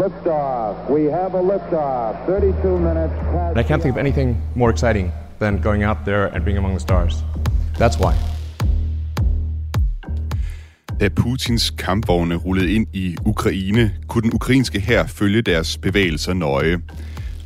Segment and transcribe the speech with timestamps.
[0.00, 0.88] Liftoff.
[0.88, 2.26] We have a liftoff.
[2.26, 3.50] 32 minutes past.
[3.50, 6.72] And I can't think of anything more exciting than going out there and being among
[6.72, 7.14] the stars.
[7.78, 8.14] That's why.
[11.00, 16.80] Da Putins kampvogne rullede ind i Ukraine, kunne den ukrainske hær følge deres bevægelser nøje.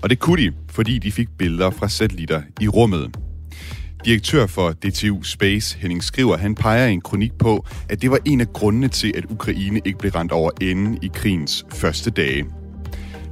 [0.03, 3.17] Og det kunne de, fordi de fik billeder fra satellitter i rummet.
[4.05, 8.19] Direktør for DTU Space, Henning Skriver, han peger i en kronik på, at det var
[8.25, 12.45] en af grundene til, at Ukraine ikke blev rent over enden i krigens første dage.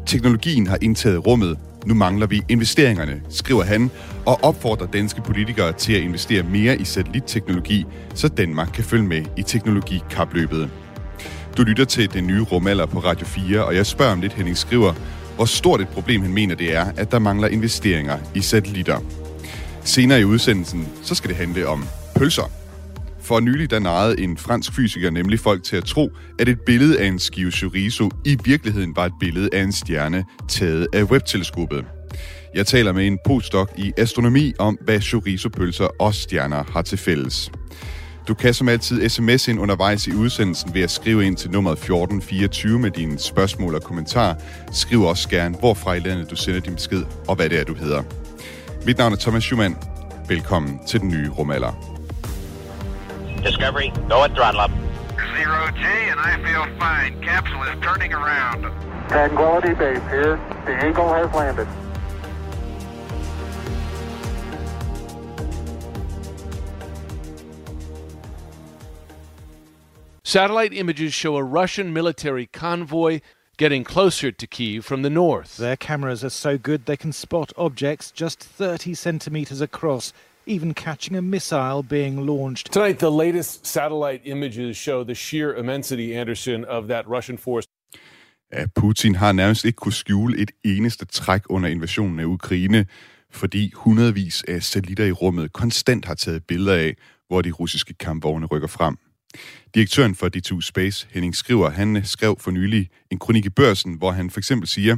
[0.07, 1.59] Teknologien har indtaget rummet.
[1.87, 3.91] Nu mangler vi investeringerne, skriver han,
[4.27, 9.25] og opfordrer danske politikere til at investere mere i satellitteknologi, så Danmark kan følge med
[9.37, 10.71] i teknologikapløbet.
[11.57, 14.57] Du lytter til den nye rumalder på Radio 4, og jeg spørger om lidt Henning
[14.57, 14.93] Skriver,
[15.37, 19.22] hvor stort et problem han mener det er, at der mangler investeringer i satellitter.
[19.85, 22.51] Senere i udsendelsen, så skal det handle om pølser.
[23.21, 27.01] For nylig der narrede en fransk fysiker nemlig folk til at tro, at et billede
[27.01, 31.85] af en skive chorizo i virkeligheden var et billede af en stjerne taget af webteleskopet.
[32.55, 37.51] Jeg taler med en postdoc i astronomi om, hvad chorizo-pølser og stjerner har til fælles.
[38.29, 41.79] Du kan som altid sms ind undervejs i udsendelsen ved at skrive ind til nummeret
[41.79, 44.35] 1424 med dine spørgsmål og kommentarer.
[44.73, 47.75] Skriv også gerne, hvorfra i landet du sender din besked, og hvad det er, du
[47.75, 48.22] hedder.
[48.85, 49.77] Mit navn er Thomas Schumann.
[50.29, 51.73] Velkommen til den nye rumalder.
[53.45, 54.71] Discovery, go at throttle up.
[55.37, 57.13] Zero G, and I feel fine.
[57.23, 58.67] Capsule is turning around.
[59.09, 60.37] Tranquility Base here.
[60.67, 61.69] The Eagle has landed.
[70.25, 73.21] Satellite images show a Russian military convoy
[73.57, 75.57] getting closer to Kiev from the north.
[75.57, 80.13] Their cameras are so good they can spot objects just 30 centimeters across,
[80.47, 82.73] even catching a missile being launched.
[82.73, 87.69] Tonight, the latest satellite images show the sheer immensity, Anderson, of that Russian force.
[88.53, 92.87] Ja, Putin har nærmest ikke kunne skjule et eneste træk under invasionen af Ukraine,
[93.31, 96.97] fordi hundredvis af satellitter i rummet konstant har taget billeder af,
[97.29, 98.97] hvor de russiske kampvogne rykker frem.
[99.75, 103.95] Direktøren for D2 Space, Henning Skriver, han øh, skrev for nylig en kronik i børsen,
[103.95, 104.97] hvor han for eksempel siger,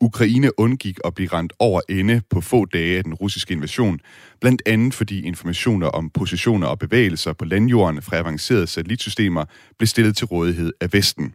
[0.00, 4.00] Ukraine undgik at blive rent over ende på få dage af den russiske invasion,
[4.40, 9.44] blandt andet fordi informationer om positioner og bevægelser på landjorden fra avancerede satellitsystemer
[9.78, 11.34] blev stillet til rådighed af Vesten.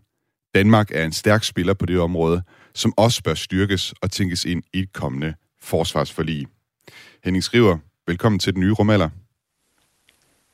[0.56, 2.42] Danmark er en stærk spiller på det område,
[2.76, 6.48] som også bør styrkes og tænkes ind i et kommende forsvarsforlig.
[7.24, 9.10] Henning Skriver, velkommen til den nye rumalder.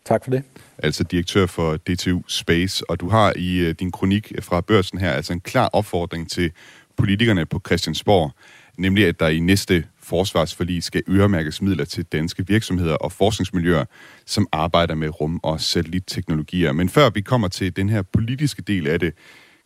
[0.05, 0.43] Tak for det.
[0.83, 5.11] Altså direktør for DTU Space, og du har i øh, din kronik fra børsen her
[5.11, 6.51] altså en klar opfordring til
[6.97, 8.31] politikerne på Christiansborg,
[8.77, 13.85] nemlig at der i næste forsvarsforlig skal øremærkes midler til danske virksomheder og forskningsmiljøer,
[14.25, 16.71] som arbejder med rum- og satellitteknologier.
[16.71, 19.13] Men før vi kommer til den her politiske del af det,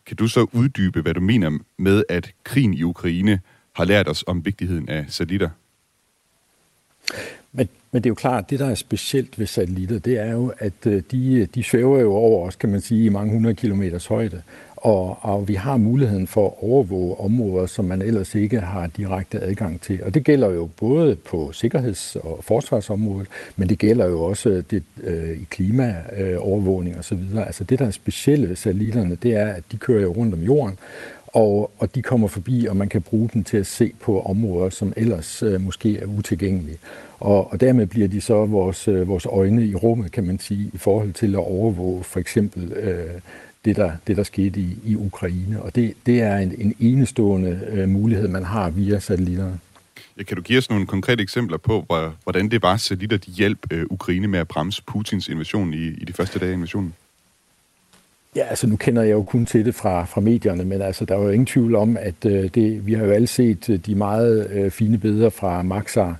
[0.06, 3.40] kan du så uddybe, hvad du mener med, at krigen i Ukraine
[3.74, 5.50] har lært os om vigtigheden af satellitter?
[7.92, 10.86] Men, det er jo klart, det der er specielt ved satellitter, det er jo, at
[10.86, 14.06] øh, de, øh, de svæver jo over os, kan man sige, i mange hundrede kilometers
[14.06, 14.42] højde.
[14.76, 19.40] Og, og vi har muligheden for at overvåge områder, som man ellers ikke har direkte
[19.40, 20.04] adgang til.
[20.04, 24.64] Og det gælder jo både på sikkerheds- og forsvarsområdet, men det gælder jo også øh,
[24.70, 27.18] det, øh, i klimaovervågning øh, osv.
[27.46, 30.40] Altså det, der er specielle ved satellitterne, det er, at de kører jo rundt om
[30.40, 30.78] jorden,
[31.26, 34.70] og, og de kommer forbi, og man kan bruge dem til at se på områder,
[34.70, 36.78] som ellers øh, måske er utilgængelige.
[37.20, 40.70] Og, og dermed bliver de så vores, øh, vores øjne i rummet, kan man sige,
[40.74, 43.20] i forhold til at overvåge for eksempel øh,
[43.64, 45.62] det, der, det, der skete i, i Ukraine.
[45.62, 49.58] Og det, det er en, en enestående øh, mulighed, man har via satellitterne.
[50.18, 51.84] Ja, kan du give os nogle konkrete eksempler på,
[52.22, 56.04] hvordan det var, satellitter de hjælp øh, Ukraine med at bremse Putins invasion i, i
[56.04, 56.94] de første dage af invasionen?
[58.36, 61.14] Ja, altså nu kender jeg jo kun til det fra, fra medierne, men altså der
[61.16, 63.94] er jo ingen tvivl om, at øh, det, vi har jo alle set øh, de
[63.94, 66.16] meget øh, fine billeder fra Maxar,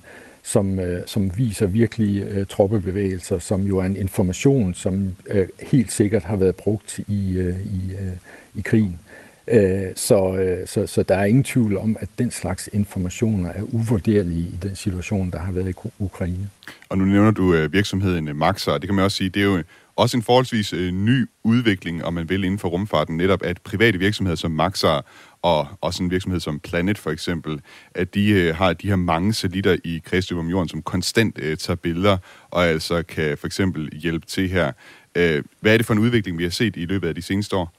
[0.47, 5.91] som, øh, som viser virkelig øh, troppebevægelser, som jo er en information, som øh, helt
[5.91, 8.13] sikkert har været brugt i, øh, i, øh,
[8.55, 8.99] i krigen.
[9.47, 13.61] Øh, så, øh, så, så der er ingen tvivl om, at den slags informationer er
[13.61, 16.49] uvurderlige i den situation, der har været i Ukraine.
[16.89, 19.41] Og nu nævner du øh, virksomheden øh, Maxar, og det kan man også sige, det
[19.41, 19.63] er jo øh,
[19.95, 23.97] også en forholdsvis øh, ny udvikling, om man vil, inden for rumfarten, netop at private
[23.97, 25.05] virksomheder som Maxar
[25.47, 27.61] og også en virksomhed som Planet for eksempel,
[27.95, 31.57] at de øh, har de her mange satellitter i kredsløb om jorden, som konstant øh,
[31.57, 32.17] tager billeder,
[32.49, 34.71] og altså kan for eksempel hjælpe til her.
[35.15, 37.55] Øh, hvad er det for en udvikling, vi har set i løbet af de seneste
[37.55, 37.76] år?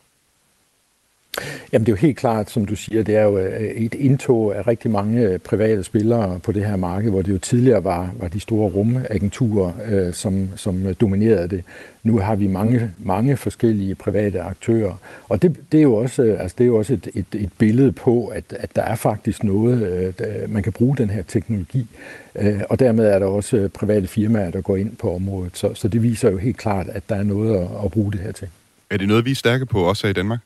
[1.72, 4.56] Jamen det er jo helt klart, som du siger, det er jo øh, et indtog
[4.56, 8.10] af rigtig mange øh, private spillere på det her marked, hvor det jo tidligere var,
[8.18, 11.64] var de store rumagenturer, øh, som, som øh, dominerede det.
[12.02, 14.94] Nu har vi mange, mange forskellige private aktører,
[15.28, 17.92] og det, det er jo også, altså det er jo også et, et, et billede
[17.92, 21.86] på, at, at der er faktisk noget, øh, man kan bruge den her teknologi,
[22.34, 25.56] øh, og dermed er der også private firmaer, der går ind på området.
[25.56, 28.20] Så, så det viser jo helt klart, at der er noget at, at bruge det
[28.20, 28.48] her til.
[28.90, 30.40] Er det noget, vi er stærke på også her i Danmark?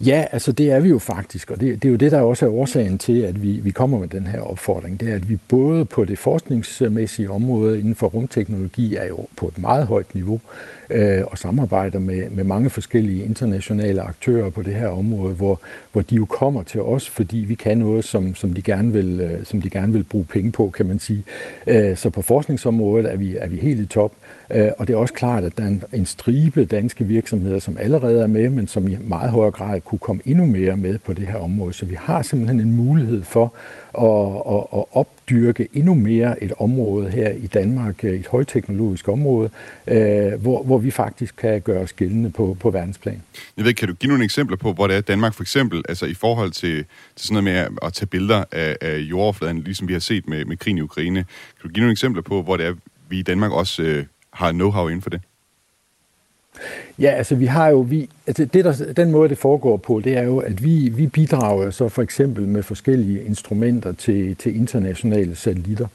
[0.00, 2.46] Ja, altså det er vi jo faktisk, og det, det er jo det, der også
[2.46, 5.00] er årsagen til, at vi, vi kommer med den her opfordring.
[5.00, 9.48] Det er, at vi både på det forskningsmæssige område inden for rumteknologi er jo på
[9.48, 10.40] et meget højt niveau,
[10.90, 15.60] øh, og samarbejder med, med mange forskellige internationale aktører på det her område, hvor,
[15.92, 19.20] hvor de jo kommer til os, fordi vi kan noget, som, som, de, gerne vil,
[19.20, 21.24] øh, som de gerne vil bruge penge på, kan man sige.
[21.66, 24.12] Øh, så på forskningsområdet er vi, er vi helt i top.
[24.50, 27.76] Øh, og det er også klart, at der er en, en stribe danske virksomheder, som
[27.80, 31.12] allerede er med, men som i meget højere grad kunne komme endnu mere med på
[31.12, 31.72] det her område.
[31.72, 33.54] Så vi har simpelthen en mulighed for
[33.98, 39.50] at, at, at opdyrke endnu mere et område her i Danmark, øh, et højteknologisk område,
[39.86, 43.22] øh, hvor, hvor vi faktisk kan gøre os gældende på, på verdensplan.
[43.56, 46.06] Jeg ved, kan du give nogle eksempler på, hvor det er Danmark for eksempel, altså
[46.06, 46.84] i forhold til,
[47.16, 50.44] til sådan noget med at tage billeder af, af jordoverfladen, ligesom vi har set med,
[50.44, 51.24] med krigen i Ukraine.
[51.60, 52.74] Kan du give nogle eksempler på, hvor det er,
[53.08, 55.20] vi i Danmark også øh, har know-how inden for det?
[56.98, 60.16] Ja, altså vi har jo, vi, altså det der, den måde det foregår på, det
[60.16, 65.36] er jo, at vi, vi bidrager så for eksempel med forskellige instrumenter til, til internationale
[65.36, 65.86] satellitter,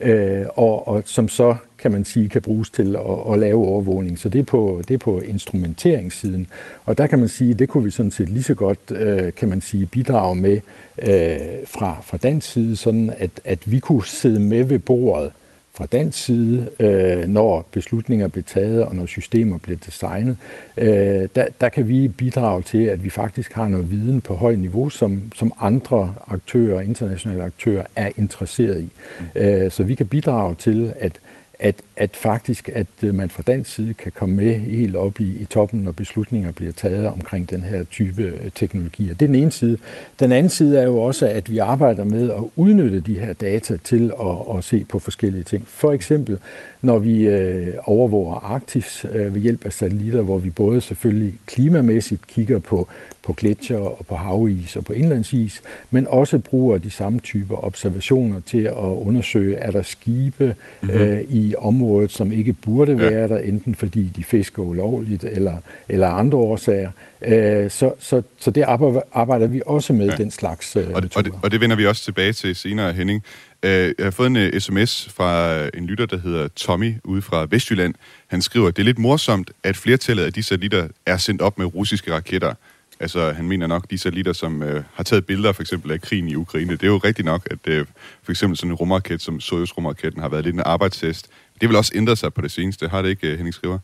[0.00, 4.18] øh, og, og som så kan man sige, kan bruges til at, at lave overvågning.
[4.18, 6.46] Så det er, på, det er på instrumenteringssiden.
[6.84, 9.48] Og der kan man sige, det kunne vi sådan set lige så godt, øh, kan
[9.48, 10.60] man sige, bidrage med
[10.98, 15.32] øh, fra, fra dansk side, sådan at, at vi kunne sidde med ved bordet,
[15.76, 20.36] fra dansk side, øh, når beslutninger bliver taget og når systemer bliver designet,
[20.76, 24.58] øh, der, der kan vi bidrage til, at vi faktisk har noget viden på højt
[24.58, 28.88] niveau, som, som andre aktører, internationale aktører, er interesseret i.
[29.34, 31.20] Øh, så vi kan bidrage til, at
[31.58, 35.36] at, at faktisk, at øh, man fra dansk side kan komme med helt op i,
[35.40, 39.14] i toppen, når beslutninger bliver taget omkring den her type øh, teknologier.
[39.14, 39.78] Det er den ene side.
[40.20, 43.76] Den anden side er jo også, at vi arbejder med at udnytte de her data
[43.84, 45.68] til at, at se på forskellige ting.
[45.68, 46.38] For eksempel,
[46.86, 52.26] når vi øh, overvåger Arktis øh, ved hjælp af satellitter, hvor vi både selvfølgelig klimamæssigt
[52.26, 52.88] kigger på
[53.26, 58.40] på gletsjer og på havis og på indlandsis, men også bruger de samme typer observationer
[58.40, 58.74] til at
[59.06, 61.00] undersøge, er der skibe mm-hmm.
[61.00, 63.28] øh, i området, som ikke burde være ja.
[63.28, 65.56] der, enten fordi de fisker ulovligt eller,
[65.88, 66.90] eller andre årsager.
[67.22, 70.16] Øh, så, så, så det arbejder, arbejder vi også med, ja.
[70.16, 72.92] den slags øh, og, det, og, det, og det vender vi også tilbage til senere,
[72.92, 73.22] Henning.
[73.62, 76.94] Øh, jeg har fået en øh, uh, sms fra øh, en lytter, der hedder Tommy,
[77.04, 77.94] ude fra Vestjylland.
[78.26, 81.58] Han skriver, at det er lidt morsomt, at flertallet af de satellitter er sendt op
[81.58, 82.54] med russiske raketter.
[83.00, 86.28] Altså, han mener nok, de satellitter, som øh, har taget billeder for eksempel af krigen
[86.28, 87.86] i Ukraine, det er jo rigtigt nok, at øh,
[88.22, 91.28] for eksempel sådan en rumraket som Soyuz rumraketten har været lidt en arbejdstest.
[91.60, 93.78] Det vil også ændre sig på det seneste, har det ikke, Henning Skriver?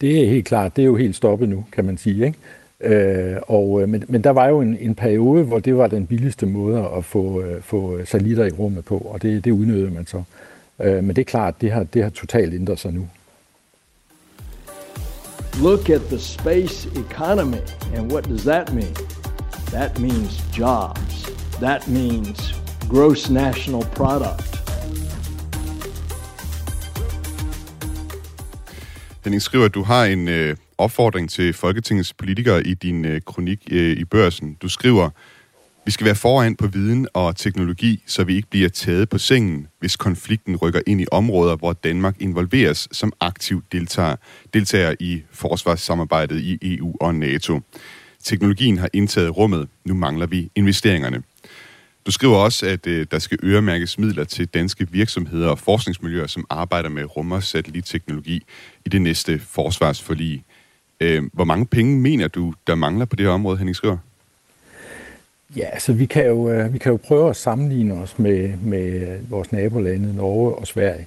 [0.00, 0.76] Det er helt klart.
[0.76, 2.26] Det er jo helt stoppet nu, kan man sige.
[2.26, 2.38] Ikke?
[2.80, 6.06] Øh, og, øh, men, men der var jo en, en periode, hvor det var den
[6.06, 10.06] billigste måde at få, øh, få satellitter i rummet på, og det, det udnyttede man
[10.06, 10.22] så.
[10.80, 13.08] Øh, men det er klart, det har, det har totalt ændret sig nu.
[15.62, 17.62] Look at the space economy.
[17.96, 18.94] And what does that mean?
[19.66, 21.22] That means jobs.
[21.60, 22.54] That means
[22.88, 24.58] gross national product.
[29.24, 33.68] Henning skriver, at du har en øh, opfordring til Folketingets politikere i din øh, kronik
[33.70, 34.54] øh, i børsen.
[34.62, 35.10] Du skriver,
[35.88, 39.66] vi skal være foran på viden og teknologi, så vi ikke bliver taget på sengen,
[39.80, 44.16] hvis konflikten rykker ind i områder, hvor Danmark involveres som aktiv deltager,
[44.54, 47.60] deltager i forsvarssamarbejdet i EU og NATO.
[48.24, 51.22] Teknologien har indtaget rummet, nu mangler vi investeringerne.
[52.06, 56.46] Du skriver også, at øh, der skal øremærkes midler til danske virksomheder og forskningsmiljøer, som
[56.50, 58.42] arbejder med rum- og satellitteknologi
[58.86, 60.44] i det næste forsvarsforlig.
[61.00, 63.96] Øh, hvor mange penge mener du, der mangler på det her område, Henning Skriver?
[65.56, 69.18] Ja, altså vi kan jo, øh, vi kan jo prøve at sammenligne os med, med
[69.28, 71.06] vores nabolande, Norge og Sverige.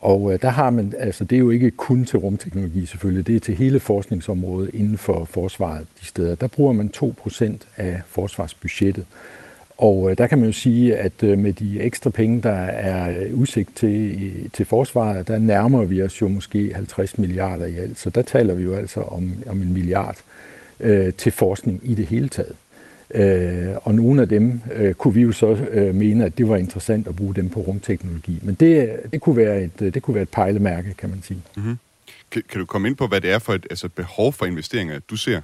[0.00, 3.36] Og øh, der har man, altså det er jo ikke kun til rumteknologi selvfølgelig, det
[3.36, 6.34] er til hele forskningsområdet inden for forsvaret de steder.
[6.34, 9.06] Der bruger man 2% af forsvarsbudgettet.
[9.82, 13.22] Og øh, der kan man jo sige, at øh, med de ekstra penge, der er
[13.22, 17.98] øh, udsigt til, til forsvaret, der nærmer vi os jo måske 50 milliarder i alt.
[17.98, 20.16] Så der taler vi jo altså om, om en milliard
[20.80, 22.56] øh, til forskning i det hele taget.
[23.14, 26.56] Øh, og nogle af dem øh, kunne vi jo så øh, mene, at det var
[26.56, 28.38] interessant at bruge dem på rumteknologi.
[28.42, 31.42] Men det, det, kunne, være et, det kunne være et pejlemærke, kan man sige.
[31.56, 31.78] Mm-hmm.
[32.30, 34.98] Kan, kan du komme ind på, hvad det er for et altså behov for investeringer,
[35.10, 35.40] du ser?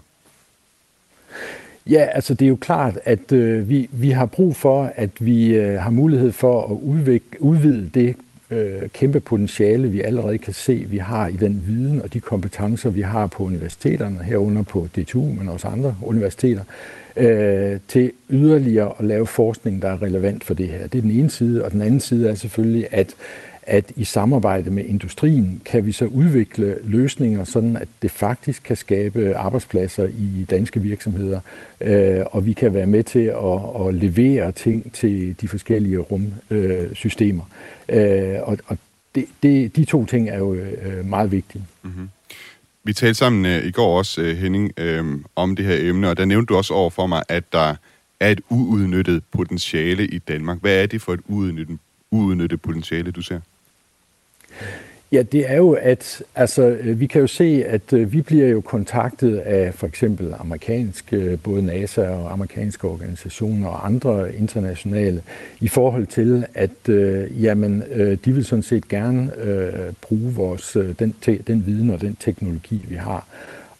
[1.88, 5.54] Ja, altså det er jo klart, at øh, vi, vi har brug for, at vi
[5.54, 8.16] øh, har mulighed for at udvik, udvide det
[8.50, 12.90] øh, kæmpe potentiale, vi allerede kan se, vi har i den viden og de kompetencer,
[12.90, 16.62] vi har på universiteterne, herunder på DTU, men også andre universiteter,
[17.16, 20.86] øh, til yderligere at lave forskning, der er relevant for det her.
[20.86, 23.14] Det er den ene side, og den anden side er selvfølgelig, at
[23.68, 28.76] at i samarbejde med industrien kan vi så udvikle løsninger, sådan at det faktisk kan
[28.76, 31.40] skabe arbejdspladser i danske virksomheder,
[31.80, 37.44] øh, og vi kan være med til at, at levere ting til de forskellige rumsystemer.
[37.88, 38.78] Øh, og og
[39.14, 41.64] det, det, de to ting er jo øh, meget vigtige.
[41.82, 42.08] Mm-hmm.
[42.84, 45.04] Vi talte sammen øh, i går også, øh, Henning, øh,
[45.36, 47.74] om det her emne, og der nævnte du også over for mig, at der
[48.20, 50.60] er et uudnyttet potentiale i Danmark.
[50.60, 51.78] Hvad er det for et uudnyttet,
[52.10, 53.40] uudnyttet potentiale, du ser?
[55.12, 58.48] Ja, det er jo, at altså, øh, vi kan jo se, at øh, vi bliver
[58.48, 65.22] jo kontaktet af for eksempel amerikanske, øh, både NASA og amerikanske organisationer og andre internationale,
[65.60, 70.76] i forhold til, at øh, jamen, øh, de vil sådan set gerne øh, bruge vores,
[70.98, 73.26] den, te, den viden og den teknologi, vi har.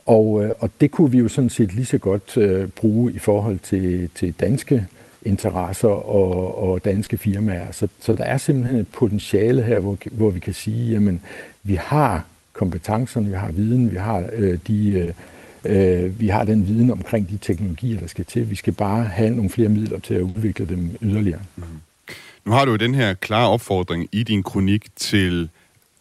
[0.07, 3.19] Og, øh, og det kunne vi jo sådan set lige så godt øh, bruge i
[3.19, 4.98] forhold til, til danske øh,
[5.29, 7.73] interesser og, og danske firmaer.
[7.73, 11.21] Så, så der er simpelthen et potentiale her, hvor, hvor vi kan sige, jamen,
[11.63, 14.91] vi har kompetencerne, vi har viden, vi har øh, de...
[14.91, 15.09] Øh,
[15.65, 18.51] øh vi har den viden omkring de teknologier, der skal til.
[18.51, 21.41] Vi skal bare have nogle flere midler til at udvikle dem yderligere.
[21.57, 21.65] Mm.
[22.45, 25.49] Nu har du jo den her klare opfordring i din kronik til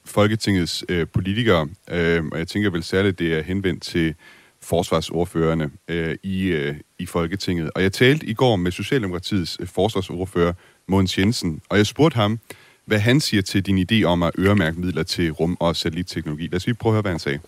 [0.06, 4.16] Folketingets øh, politikere, øh, og jeg tænker vel særligt, det er henvendt til
[4.64, 7.72] forsvarsordførerne øh, i, øh, i Folketinget.
[7.76, 10.54] Og jeg talte i går med Socialdemokratiets øh, forsvarsordfører,
[10.88, 12.40] Måns Jensen, og jeg spurgte ham,
[12.86, 16.44] hvad han siger til din idé om at øremærke midler til rum- og satellitteknologi.
[16.44, 17.40] Lad os lige prøve at høre, hvad han sagde.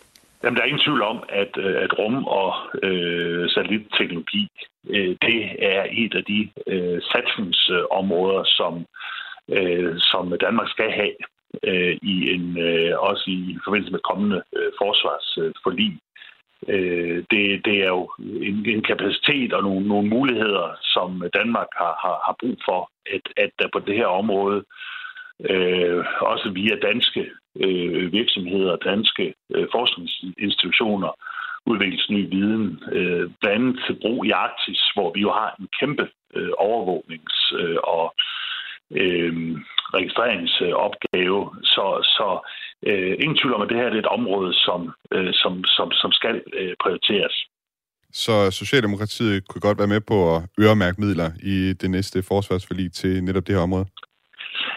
[0.43, 2.51] Jamen, der er ingen tvivl om, at, øh, at rum- og
[2.83, 4.47] øh, satellitteknologi,
[4.89, 5.39] øh, det
[5.73, 8.73] er et af de øh, satsningsområder, som,
[9.57, 11.15] øh, som Danmark skal have
[11.63, 15.91] øh, i en øh, også i forbindelse med kommende øh, forsvarsforlig.
[16.67, 21.95] Øh, det, det er jo en, en kapacitet og nogle, nogle muligheder, som Danmark har,
[22.03, 24.63] har, har brug for, at, at der på det her område,
[25.49, 31.11] øh, også via danske øh, virksomheder og danske øh, forskningsinstitutioner,
[31.65, 35.67] udvikles ny viden, øh, blandt andet til brug i Arktis, hvor vi jo har en
[35.79, 38.15] kæmpe øh, overvågnings- øh, og
[38.91, 39.33] øh,
[39.93, 41.39] registreringsopgave.
[41.63, 42.68] Så, så øh,
[43.23, 46.41] ingen tvivl om, at det her er et område, som, øh, som, som, som skal
[46.53, 47.35] øh, prioriteres.
[48.13, 53.23] Så Socialdemokratiet kunne godt være med på at øremærke midler i det næste forsvarsforlig til
[53.23, 53.85] netop det her område?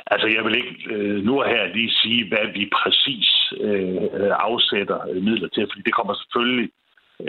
[0.06, 3.28] Altså, jeg vil ikke øh, nu og her lige sige, hvad vi præcis
[3.60, 6.70] øh, afsætter øh, midler til, fordi det kommer selvfølgelig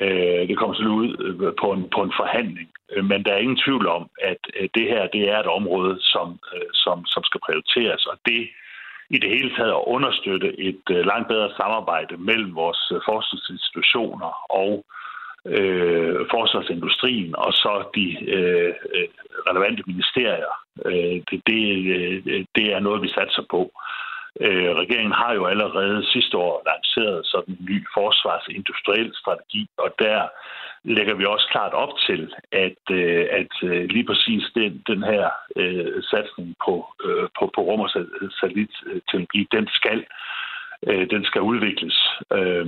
[0.01, 2.69] øh, det kommer selvfølgelig ud øh, på en, på en forhandling.
[2.91, 4.41] Øh, men der er ingen tvivl om, at
[4.75, 6.27] det her det er et område, som,
[6.83, 8.41] som, som skal prioriteres, og det
[9.09, 14.31] i det hele taget at understøtte et øh, langt bedre samarbejde mellem vores øh, forskningsinstitutioner
[14.49, 14.85] og
[15.45, 19.07] øh, forsvarsindustrien og så de øh, øh,
[19.49, 20.53] relevante ministerier.
[20.85, 21.61] Øh, det, det,
[21.95, 23.71] øh, det er noget, vi satser på.
[24.41, 30.27] Øh, regeringen har jo allerede sidste år lanceret sådan en ny forsvarsindustriel strategi, og der
[30.83, 35.29] lægger vi også klart op til, at, øh, at øh, lige præcis den, den her
[35.55, 36.73] øh, satsning på,
[37.05, 37.89] øh, på, på rum- og
[38.39, 40.05] satellitteknologi, den skal
[40.87, 41.97] øh, den skal udvikles.
[42.37, 42.65] Øh,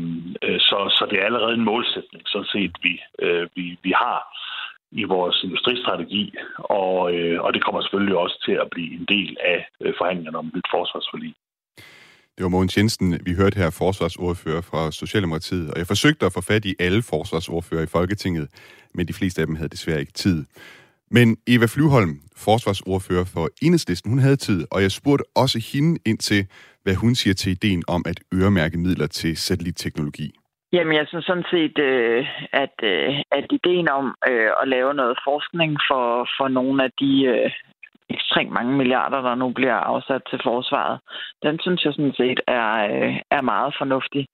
[0.60, 4.20] så, så det er allerede en målsætning, sådan set, vi, øh, vi, vi har
[4.92, 9.38] i vores industristrategi, og, øh, og det kommer selvfølgelig også til at blive en del
[9.40, 11.36] af øh, forhandlingerne om et forsvarsforlig.
[12.36, 16.42] Det var Mogens Jensen, vi hørte her, forsvarsordfører fra Socialdemokratiet, og jeg forsøgte at få
[16.42, 18.48] fat i alle forsvarsordfører i Folketinget,
[18.96, 20.46] men de fleste af dem havde desværre ikke tid.
[21.12, 22.16] Men Eva Flyholm,
[22.46, 26.42] forsvarsordfører for Enhedslisten, hun havde tid, og jeg spurgte også hende ind til,
[26.84, 30.28] hvad hun siger til ideen om at øremærke midler til satellitteknologi.
[30.74, 32.26] Jamen, jeg synes sådan set, øh,
[32.64, 36.06] at, øh, at ideen om øh, at lave noget forskning for,
[36.38, 37.52] for nogle af de øh,
[38.10, 41.00] ekstremt mange milliarder, der nu bliver afsat til forsvaret,
[41.44, 44.28] den synes jeg sådan set er, øh, er meget fornuftig.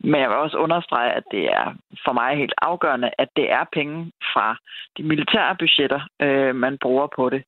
[0.00, 3.64] Men jeg vil også understrege, at det er for mig helt afgørende, at det er
[3.72, 4.56] penge fra
[4.96, 7.42] de militære budgetter, øh, man bruger på det.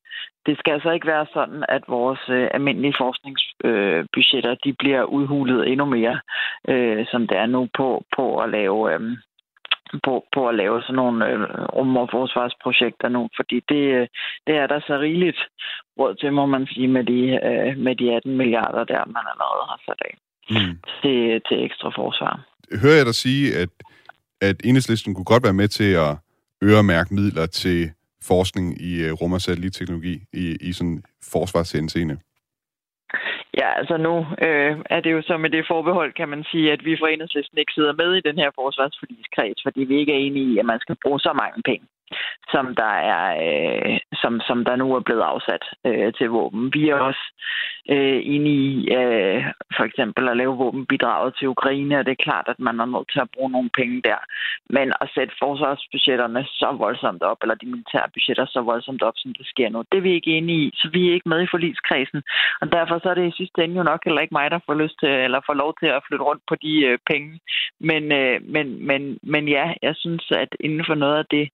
[0.46, 5.68] Det skal altså ikke være sådan, at vores øh, almindelige forskningsbudgetter øh, de bliver udhulet
[5.68, 6.20] endnu mere,
[6.68, 9.00] øh, som det er nu på, på at lave øh,
[10.04, 11.40] på, på at lave sådan nogle øh,
[11.76, 14.06] rum- og forsvarsprojekter nu, fordi det, øh,
[14.46, 15.40] det er der så rigeligt
[15.98, 19.64] råd til, må man sige, med de, øh, med de 18 milliarder der, man allerede
[19.72, 20.14] har sat af
[20.50, 20.74] mm.
[21.02, 22.34] til, til ekstra forsvar.
[22.82, 23.72] Hører jeg dig sige, at,
[24.40, 26.12] at enhedslisten kunne godt være med til at
[26.64, 27.90] øremærke midler til
[28.22, 32.18] forskning i øh, rum- og satellitteknologi i, i sådan forsvarshensene?
[33.58, 34.14] Ja, altså nu
[34.46, 37.58] øh, er det jo så med det forbehold, kan man sige, at vi fra enhedslisten
[37.58, 40.80] ikke sidder med i den her forsvarsforligskreds, fordi vi ikke er enige i, at man
[40.80, 41.86] skal bruge så mange penge
[42.52, 46.70] som der er øh, som, som der nu er blevet afsat øh, til våben.
[46.74, 47.24] Vi er også
[47.94, 49.44] øh, inde i øh,
[49.76, 53.12] for eksempel at lave våbenbidraget til Ukraine, og det er klart, at man er nødt
[53.12, 54.20] til at bruge nogle penge der.
[54.76, 59.32] Men at sætte forsvarsbudgetterne så voldsomt op, eller de militære budgetter så voldsomt op, som
[59.38, 61.52] det sker nu, det er vi ikke enige i, så vi er ikke med i
[61.54, 62.22] forligskredsen.
[62.60, 64.74] Og derfor så er det i sidste ende jo nok heller ikke mig, der får
[64.74, 67.40] lyst til, eller får lov til at flytte rundt på de øh, penge.
[67.80, 71.48] Men, øh, men, men, men ja, jeg synes, at inden for noget af det,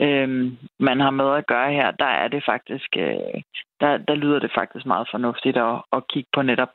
[0.00, 3.42] øh, man har med at gøre her, der er det faktisk, øh,
[3.80, 6.74] der, der lyder det faktisk meget fornuftigt at, at kigge på netop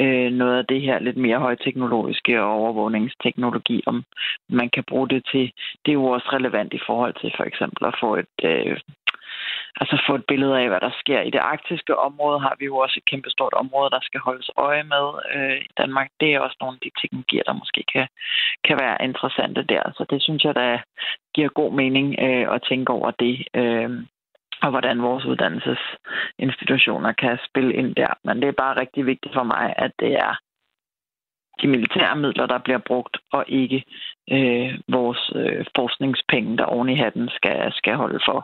[0.00, 4.04] øh, noget af det her lidt mere højteknologiske overvågningsteknologi, om
[4.48, 5.52] man kan bruge det til.
[5.84, 8.76] Det er jo også relevant i forhold til for eksempel at få et øh,
[9.80, 11.20] altså få et billede af, hvad der sker.
[11.20, 14.82] I det arktiske område har vi jo også et kæmpestort område, der skal holdes øje
[14.82, 16.08] med øh, i Danmark.
[16.20, 18.06] Det er også nogle af de teknologier, der måske kan,
[18.64, 19.82] kan være interessante der.
[19.96, 20.78] Så det synes jeg, der
[21.34, 23.36] giver god mening øh, at tænke over det.
[23.54, 23.90] Øh,
[24.62, 28.12] og hvordan vores uddannelsesinstitutioner kan spille ind der.
[28.24, 30.38] Men det er bare rigtig vigtigt for mig, at det er
[31.62, 33.84] de militære midler, der bliver brugt, og ikke
[34.32, 38.38] øh, vores øh, forskningspenge, der oven i hatten skal, skal holde for.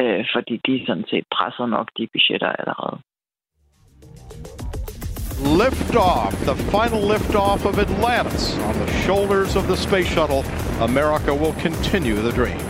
[0.00, 2.96] Øh, fordi de sådan set presser nok de budgetter allerede.
[5.62, 10.42] Lift off, the final lift off of Atlantis on the shoulders of the space shuttle.
[10.90, 12.62] America will continue the dream.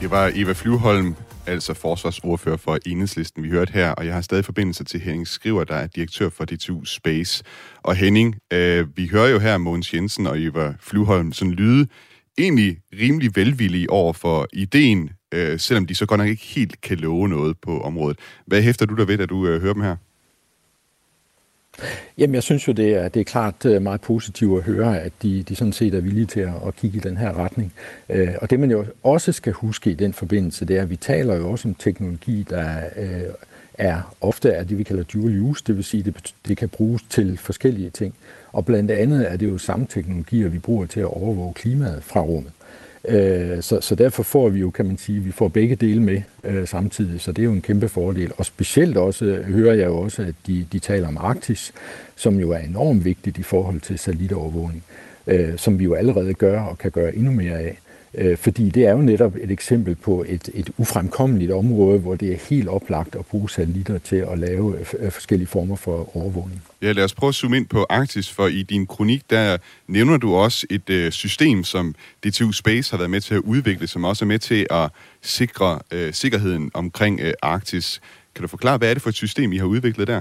[0.00, 1.16] Det var Eva Flyvholm,
[1.46, 5.64] altså forsvarsordfører for Enhedslisten, vi hørte her, og jeg har stadig forbindelse til Henning Skriver,
[5.64, 7.44] der er direktør for DTU Space.
[7.82, 11.86] Og Henning, øh, vi hører jo her Mogens Jensen og Eva Flyholm sådan lyde
[12.38, 16.98] egentlig rimelig velvillige over for ideen, øh, selvom de så godt nok ikke helt kan
[16.98, 18.18] love noget på området.
[18.46, 19.96] Hvad hæfter du der ved, at du øh, hører dem her?
[22.18, 25.12] Jamen, jeg synes jo, det er, det er klart øh, meget positivt at høre, at
[25.22, 27.72] de, de sådan set er villige til at, at kigge i den her retning.
[28.08, 30.96] Øh, og det, man jo også skal huske i den forbindelse, det er, at vi
[30.96, 33.22] taler jo også om teknologi, der øh,
[33.74, 37.02] er ofte er det, vi kalder dual use, det vil sige, det, det kan bruges
[37.10, 38.14] til forskellige ting.
[38.52, 42.20] Og blandt andet er det jo samme teknologier, vi bruger til at overvåge klimaet fra
[42.20, 42.52] rummet.
[43.08, 46.22] Øh, så, så derfor får vi jo, kan man sige, vi får begge dele med
[46.44, 48.32] øh, samtidig, så det er jo en kæmpe fordel.
[48.36, 51.72] Og specielt også øh, hører jeg jo også, at de, de taler om Arktis,
[52.16, 54.84] som jo er enormt vigtigt i forhold til satellitovervågning,
[55.26, 57.78] øh, som vi jo allerede gør og kan gøre endnu mere af.
[58.14, 62.32] Øh, fordi det er jo netop et eksempel på et, et ufremkommeligt område, hvor det
[62.32, 66.62] er helt oplagt at bruge satellitter til at lave øh, øh, forskellige former for overvågning.
[66.82, 69.56] Ja, lad os prøve at zoome ind på Arktis, for i din kronik, der
[69.88, 71.94] nævner du også et øh, system, som
[72.26, 74.90] DTU Space har været med til at udvikle, som også er med til at
[75.22, 78.00] sikre øh, sikkerheden omkring øh, Arktis.
[78.34, 80.20] Kan du forklare, hvad er det for et system, I har udviklet der?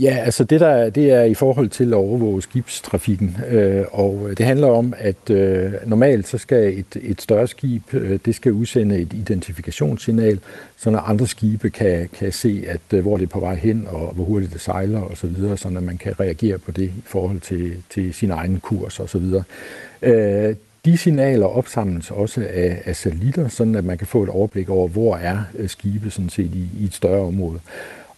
[0.00, 4.36] Ja, altså det der det er i forhold til at overvåge skibstrafikken, øh, og øh,
[4.36, 8.52] det handler om, at øh, normalt så skal et, et større skib, øh, det skal
[8.52, 10.40] udsende et identifikationssignal,
[10.76, 13.86] så når andre skibe kan, kan se, at øh, hvor det er på vej hen,
[13.88, 17.02] og hvor hurtigt det sejler osv., så, videre, så man kan reagere på det i
[17.04, 19.24] forhold til, til sin egen kurs osv.
[20.02, 24.68] Øh, de signaler opsamles også af, af satellitter, sådan at man kan få et overblik
[24.68, 27.60] over, hvor er øh, skibe sådan set i, i et større område.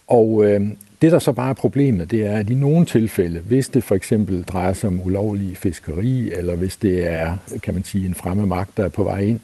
[0.07, 0.61] Og øh,
[1.03, 3.95] det, der så bare er problemet, det er, at i nogle tilfælde, hvis det for
[3.95, 8.47] eksempel drejer sig om ulovlig fiskeri, eller hvis det er, kan man sige, en fremme
[8.47, 9.39] magt, der er på vej ind,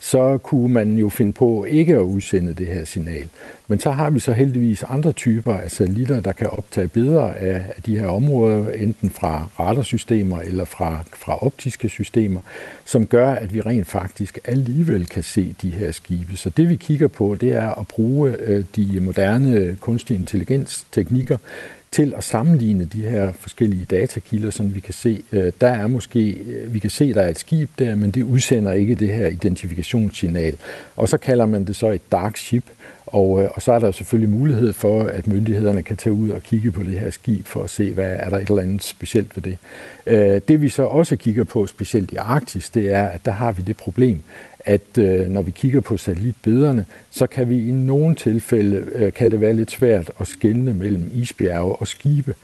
[0.00, 3.28] så kunne man jo finde på ikke at udsende det her signal.
[3.68, 7.64] Men så har vi så heldigvis andre typer af satellitter, der kan optage billeder af,
[7.86, 12.40] de her områder, enten fra radarsystemer eller fra, fra optiske systemer,
[12.84, 16.36] som gør, at vi rent faktisk alligevel kan se de her skibe.
[16.36, 21.38] Så det vi kigger på, det er at bruge øh, de moderne kunstig intelligens teknikker
[21.90, 25.22] til at sammenligne de her forskellige datakilder, som vi kan se.
[25.32, 28.22] Øh, der er måske, øh, vi kan se, der er et skib der, men det
[28.22, 30.56] udsender ikke det her identifikationssignal.
[30.96, 32.64] Og så kalder man det så et dark ship,
[33.14, 36.42] og, øh, og så er der selvfølgelig mulighed for, at myndighederne kan tage ud og
[36.42, 39.36] kigge på det her skib for at se, hvad er der et eller andet specielt
[39.36, 39.58] ved det.
[40.06, 43.52] Øh, det vi så også kigger på, specielt i Arktis, det er, at der har
[43.52, 44.22] vi det problem,
[44.60, 49.30] at øh, når vi kigger på satellitbillederne, så kan vi i nogle tilfælde, øh, kan
[49.30, 52.34] det være lidt svært at skelne mellem isbjerge og skibe.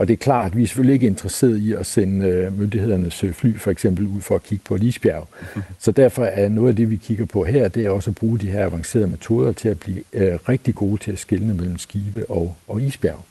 [0.00, 3.24] Og det er klart, at vi er selvfølgelig ikke interesseret i at sende øh, myndighedernes
[3.24, 5.28] øh, fly for eksempel ud for at kigge på et isbjerg.
[5.78, 8.38] Så derfor er noget af det, vi kigger på her, det er også at bruge
[8.38, 12.30] de her avancerede metoder til at blive øh, rigtig gode til at skelne mellem skibe
[12.30, 13.24] og, og isbjerg.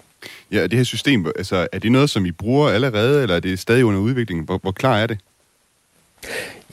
[0.51, 3.59] Ja, det her system, altså, er det noget, som I bruger allerede, eller er det
[3.59, 4.45] stadig under udvikling?
[4.45, 5.17] Hvor, hvor klar er det?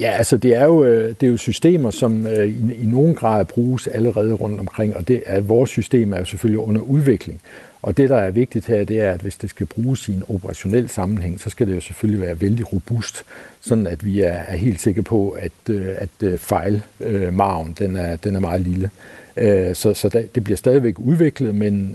[0.00, 3.86] Ja, altså det er jo, det er jo systemer, som i, i nogen grad bruges
[3.86, 7.40] allerede rundt omkring, og det er, vores system er jo selvfølgelig under udvikling.
[7.86, 10.22] Og det, der er vigtigt her, det er, at hvis det skal bruges i en
[10.28, 13.24] operationel sammenhæng, så skal det jo selvfølgelig være vældig robust,
[13.60, 18.16] sådan at vi er, er helt sikre på, at, øh, at øh, fejlmarven den er,
[18.16, 18.90] den er meget lille.
[19.36, 21.94] Øh, så, så det bliver stadigvæk udviklet, men,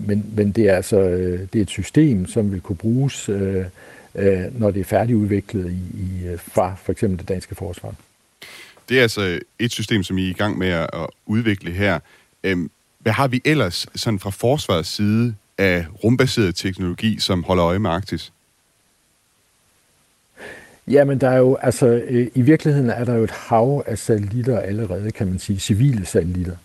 [0.00, 1.00] men, men det er altså
[1.52, 3.28] det er et system, som vil kunne bruges
[4.52, 7.94] når det er færdigudviklet i, i, fra for eksempel det danske forsvar.
[8.88, 11.98] Det er altså et system, som I er i gang med at, at udvikle her.
[12.44, 12.70] Øhm,
[13.04, 17.90] hvad har vi ellers sådan fra forsvarets side af rumbaseret teknologi, som holder øje med
[17.90, 18.32] Arktis?
[20.88, 24.58] Jamen, der er jo, altså, øh, i virkeligheden er der jo et hav af satellitter
[24.58, 26.56] allerede, kan man sige, civile satellitter.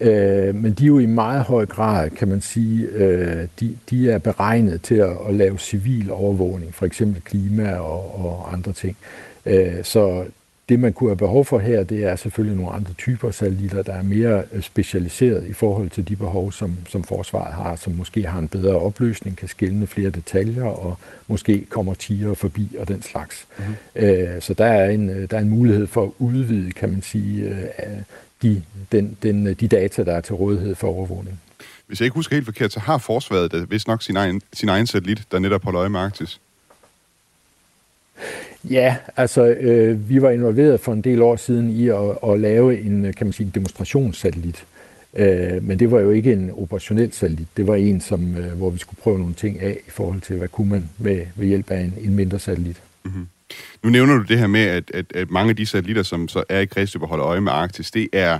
[0.00, 4.10] Øh, men de er jo i meget høj grad, kan man sige, øh, de, de
[4.10, 8.96] er beregnet til at, at lave civil overvågning, for eksempel klima og, og andre ting.
[9.46, 10.24] Øh, så
[10.72, 13.92] det, man kunne have behov for her, det er selvfølgelig nogle andre typer satellitter, der
[13.92, 18.26] er mere øh, specialiseret i forhold til de behov, som, som forsvaret har, som måske
[18.26, 23.02] har en bedre opløsning, kan skille flere detaljer, og måske kommer tiger forbi og den
[23.02, 23.46] slags.
[23.58, 23.74] Mm-hmm.
[23.96, 27.02] Øh, så der er, en, øh, der er en mulighed for at udvide, kan man
[27.02, 27.56] sige, øh,
[28.42, 31.40] de, den, den, de data, der er til rådighed for overvågning.
[31.86, 34.68] Hvis jeg ikke husker helt forkert, så har forsvaret da vist nok sin egen, sin
[34.68, 36.40] egen satellit, der netop holder øje med Arktis.
[38.70, 42.80] Ja, altså øh, vi var involveret for en del år siden i at, at lave
[42.80, 44.64] en, øh, kan man sige, en demonstrationssatellit.
[45.16, 47.48] Øh, men det var jo ikke en operationel satellit.
[47.56, 50.36] Det var en, som, øh, hvor vi skulle prøve nogle ting af i forhold til,
[50.36, 52.76] hvad kunne man med, ved hjælp af en, en mindre satellit.
[53.04, 53.26] Mm-hmm.
[53.82, 56.44] Nu nævner du det her med, at, at, at mange af de satellitter, som så
[56.48, 58.38] er i kredsløb og holder øje med Arktis, det er,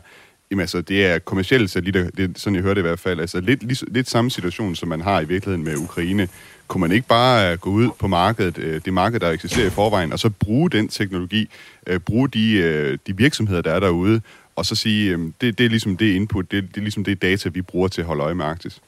[0.50, 3.20] jamen altså, det er kommersielle satellitter, det er sådan, jeg hørte det i hvert fald.
[3.20, 6.28] Altså lidt, lidt, lidt samme situation, som man har i virkeligheden med Ukraine.
[6.68, 9.70] Kunne man ikke bare øh, gå ud på markedet, øh, det marked, der eksisterer i
[9.70, 11.48] forvejen, og så bruge den teknologi,
[11.86, 14.20] øh, bruge de, de virksomheder, der er derude,
[14.56, 17.48] og så sige, det, det er ligesom det input, det, det er ligesom det data,
[17.48, 18.80] vi bruger til at holde øje med Arktis?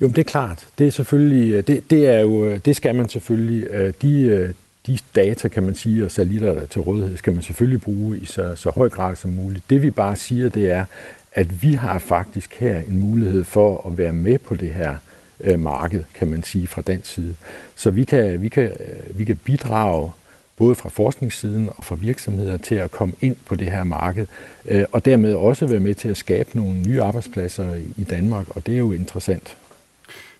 [0.00, 0.66] Jo, det er klart.
[0.78, 3.92] Det er selvfølgelig, det, det er jo, det skal man selvfølgelig.
[4.02, 4.54] De,
[4.86, 8.24] de data, kan man sige, og satellitter der til rådighed, skal man selvfølgelig bruge i
[8.24, 9.70] så, så høj grad som muligt.
[9.70, 10.84] Det vi bare siger, det er,
[11.32, 14.96] at vi har faktisk her en mulighed for at være med på det her
[15.44, 17.34] øh, marked, kan man sige, fra den side.
[17.76, 20.12] Så vi kan, vi kan, øh, vi kan bidrage
[20.56, 24.26] både fra forskningssiden og fra virksomheder til at komme ind på det her marked,
[24.64, 28.66] øh, og dermed også være med til at skabe nogle nye arbejdspladser i Danmark, og
[28.66, 29.56] det er jo interessant.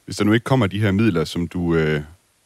[0.05, 2.01] Hvis der nu ikke kommer de her midler, som du øh,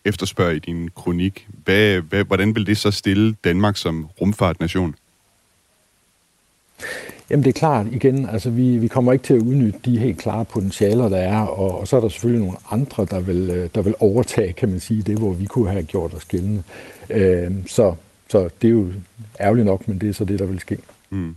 [0.04, 4.94] efterspørger i din kronik, hvad, hvad, hvordan vil det så stille Danmark som rumfartnation?
[7.30, 10.18] Jamen det er klart, igen, altså vi, vi kommer ikke til at udnytte de helt
[10.18, 13.68] klare potentialer, der er, og, og så er der selvfølgelig nogle andre, der vil, øh,
[13.74, 16.62] der vil overtage, kan man sige, det, hvor vi kunne have gjort os gældende.
[17.10, 17.94] Øh, så,
[18.28, 18.86] så det er jo
[19.40, 20.78] ærgerligt nok, men det er så det, der vil ske.
[21.10, 21.34] Mm.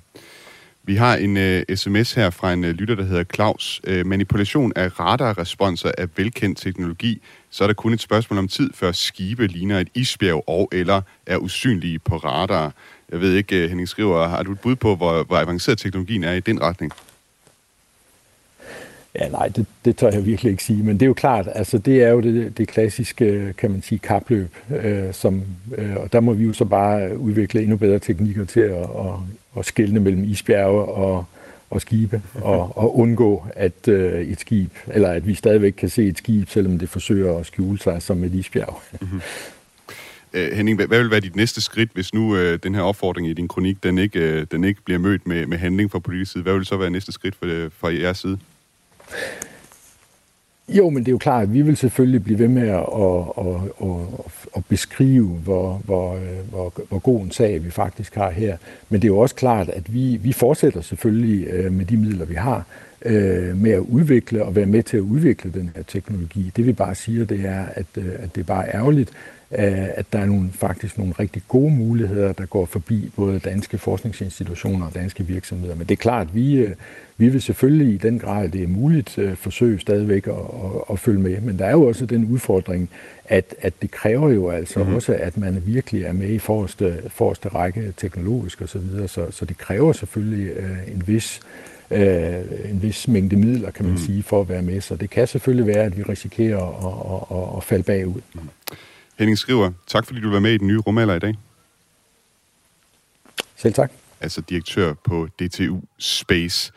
[0.88, 3.82] Vi har en øh, uh, sms her fra en uh, lytter, der hedder Claus.
[3.88, 8.69] Uh, manipulation af radarresponser er velkendt teknologi, så er der kun et spørgsmål om tid,
[8.73, 12.73] før skibe ligner et isbjerg og eller er usynlige på radar.
[13.12, 16.23] Jeg ved ikke, uh, Henning Skriver, har du et bud på, hvor, hvor avanceret teknologien
[16.23, 16.91] er i den retning?
[19.22, 21.78] Ja, nej, det, det tør jeg virkelig ikke sige, men det er jo klart, altså
[21.78, 25.44] det er jo det, det klassiske, kan man sige, kapløb, øh, som,
[25.78, 29.14] øh, og der må vi jo så bare udvikle endnu bedre teknikker til at, at,
[29.58, 31.26] at skille mellem isbjerge og,
[31.70, 36.08] og skibe, og, og undgå, at øh, et skib, eller at vi stadigvæk kan se
[36.08, 38.82] et skib, selvom det forsøger at skjule sig som et isbjerg.
[39.02, 39.22] Mm-hmm.
[40.54, 43.34] Henning, hvad, hvad vil være dit næste skridt, hvis nu øh, den her opfordring i
[43.34, 46.44] din kronik, den ikke, øh, den ikke bliver mødt med, med handling fra politisk side?
[46.44, 48.40] Hvad vil så være næste skridt fra, øh, fra jeres side?
[50.70, 52.86] Jo, men det er jo klart, at vi vil selvfølgelig blive ved med at,
[53.39, 58.30] at, at, at, beskrive, hvor, hvor, øh, hvor, hvor god en sag vi faktisk har
[58.30, 58.58] her.
[58.89, 62.26] Men det er jo også klart, at vi, vi fortsætter selvfølgelig øh, med de midler,
[62.26, 62.65] vi har,
[63.06, 66.52] øh, med at udvikle og være med til at udvikle den her teknologi.
[66.56, 69.10] Det vi bare siger, det er, at, at det er bare ærgerligt,
[69.52, 74.86] at der er nogle, faktisk nogle rigtig gode muligheder, der går forbi både danske forskningsinstitutioner
[74.86, 75.76] og danske virksomheder.
[75.76, 76.68] Men det er klart, at vi,
[77.18, 81.00] vi vil selvfølgelig i den grad, det er muligt, øh, forsøge stadigvæk at, at, at
[81.00, 81.42] følge med.
[81.42, 82.90] Men der er jo også den udfordring,
[83.26, 84.96] at, at det kræver jo altså mm-hmm.
[84.96, 88.68] også, at man virkelig er med i forreste, forreste række teknologisk osv.
[88.68, 89.08] Så, videre.
[89.08, 90.52] så, så det kræver selvfølgelig
[90.96, 91.42] en vis
[91.92, 94.00] øh, en vis mængde midler, kan man mm.
[94.00, 94.82] sige, for at være med.
[94.82, 98.22] Så det kan selvfølgelig være, at vi risikerer at, at, at, at falde bagud.
[98.34, 98.42] Mm.
[99.18, 101.36] Henning Skriver, tak fordi du var med i den nye rumalder i dag.
[103.56, 103.92] Selv tak.
[104.22, 106.72] Altså direktør på DTU Space.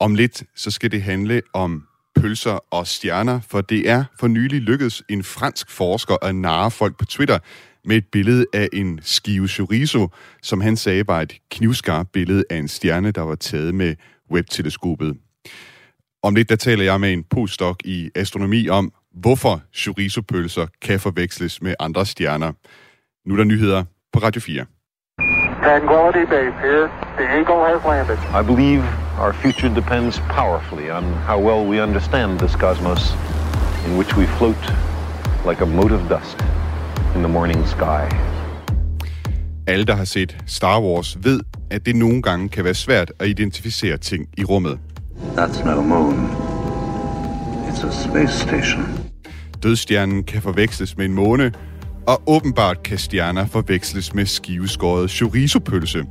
[0.00, 4.60] Om lidt, så skal det handle om pølser og stjerner, for det er for nylig
[4.60, 7.38] lykkedes en fransk forsker at narre folk på Twitter
[7.84, 10.08] med et billede af en skive chorizo,
[10.42, 13.94] som han sagde var et knivskarpt billede af en stjerne, der var taget med
[14.30, 15.16] webteleskopet.
[16.22, 21.62] Om lidt, der taler jeg med en postdoc i astronomi om, hvorfor chorizo-pølser kan forveksles
[21.62, 22.52] med andre stjerner.
[23.26, 24.64] Nu er der nyheder på Radio 4.
[25.62, 26.88] Tranquility Base here.
[27.18, 28.18] The Eagle has landed.
[28.40, 28.82] I believe
[29.18, 33.02] our future depends powerfully on how well we understand this cosmos
[33.86, 34.62] in which we float
[35.48, 36.36] like a mote of dust
[37.14, 38.04] in the morning sky.
[39.66, 43.28] Alle, der har set Star Wars, ved, at det nogle gange kan være svært at
[43.28, 44.78] identificere ting i rummet.
[45.36, 46.30] That's no moon.
[47.68, 49.01] It's a space station.
[49.62, 51.52] Dødstjernen kan forveksles med en måne,
[52.06, 56.04] og åbenbart kan stjerner forveksles med skiveskåret chorizo-pølse.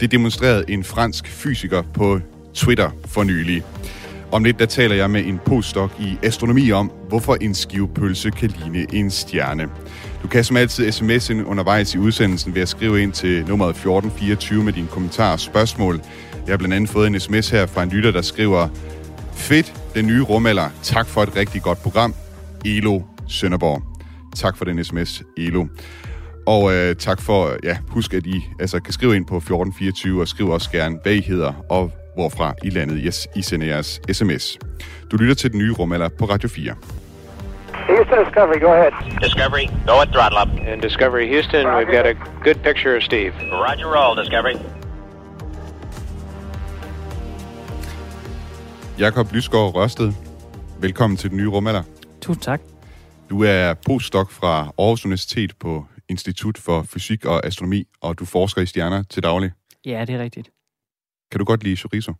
[0.00, 2.20] Det demonstrerede en fransk fysiker på
[2.54, 3.62] Twitter for nylig.
[4.32, 8.50] Om lidt, der taler jeg med en postdoc i astronomi om, hvorfor en skivepølse kan
[8.50, 9.68] ligne en stjerne.
[10.22, 13.70] Du kan som altid sms ind undervejs i udsendelsen ved at skrive ind til nummeret
[13.70, 16.00] 1424 med dine kommentarer og spørgsmål.
[16.46, 18.68] Jeg har blandt andet fået en sms her fra en lytter, der skriver,
[19.32, 20.68] Fedt, den nye rumalder.
[20.82, 22.14] Tak for et rigtig godt program.
[22.64, 23.82] Elo Sønderborg.
[24.36, 25.66] Tak for den sms, Elo.
[26.46, 30.28] Og øh, tak for, ja, husk at I altså, kan skrive ind på 1424, og
[30.28, 34.58] skriv også gerne, hvad I hedder, og hvorfra I landet, yes, I sender jeres sms.
[35.10, 36.74] Du lytter til den nye rumalder på Radio 4.
[37.88, 38.92] Houston Discovery, go ahead.
[39.22, 40.48] Discovery, go at throttle up.
[40.68, 43.32] And Discovery Houston, we've got a good picture of Steve.
[43.52, 44.56] Roger roll, Discovery.
[48.98, 50.12] Jakob Lysgaard Rørsted,
[50.80, 51.82] velkommen til den nye rumalder.
[52.20, 52.60] Tusind tak.
[53.30, 58.62] Du er postdoc fra Aarhus Universitet på Institut for Fysik og Astronomi, og du forsker
[58.62, 59.52] i stjerner til daglig.
[59.86, 60.50] Ja, det er rigtigt.
[61.30, 62.12] Kan du godt lide chorizo?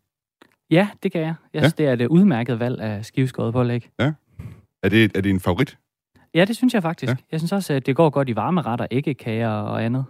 [0.71, 1.35] Ja, det kan jeg.
[1.55, 1.85] Jeg synes, ja?
[1.85, 3.89] det er et udmærket valg af skiveskåret pålæg.
[4.01, 4.13] Ja.
[4.83, 5.79] Er det, er det en favorit?
[6.35, 7.11] Ja, det synes jeg faktisk.
[7.11, 7.17] Ja.
[7.33, 10.05] Jeg synes også, at det går godt i varme retter, ikke kager og andet.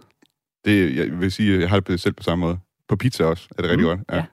[0.65, 2.59] Det, jeg vil sige, jeg har det selv på samme måde.
[2.87, 3.99] På pizza også er det rigtig mm, godt.
[4.11, 4.15] Ja.
[4.15, 4.25] ja.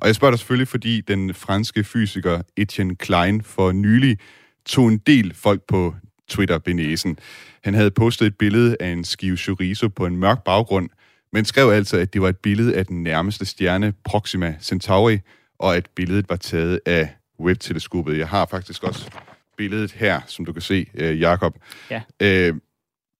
[0.00, 4.18] Og jeg spørger dig selvfølgelig, fordi den franske fysiker Etienne Klein for nylig
[4.66, 5.94] tog en del folk på
[6.28, 7.18] Twitter benæsen.
[7.64, 10.88] Han havde postet et billede af en skive chorizo på en mørk baggrund,
[11.32, 15.18] men skrev altså, at det var et billede af den nærmeste stjerne, Proxima Centauri,
[15.58, 17.08] og at billedet var taget af
[17.40, 18.18] webteleskopet.
[18.18, 19.10] Jeg har faktisk også
[19.56, 21.56] billedet her, som du kan se, øh, Jakob.
[21.90, 22.02] Ja.
[22.22, 22.54] Øh,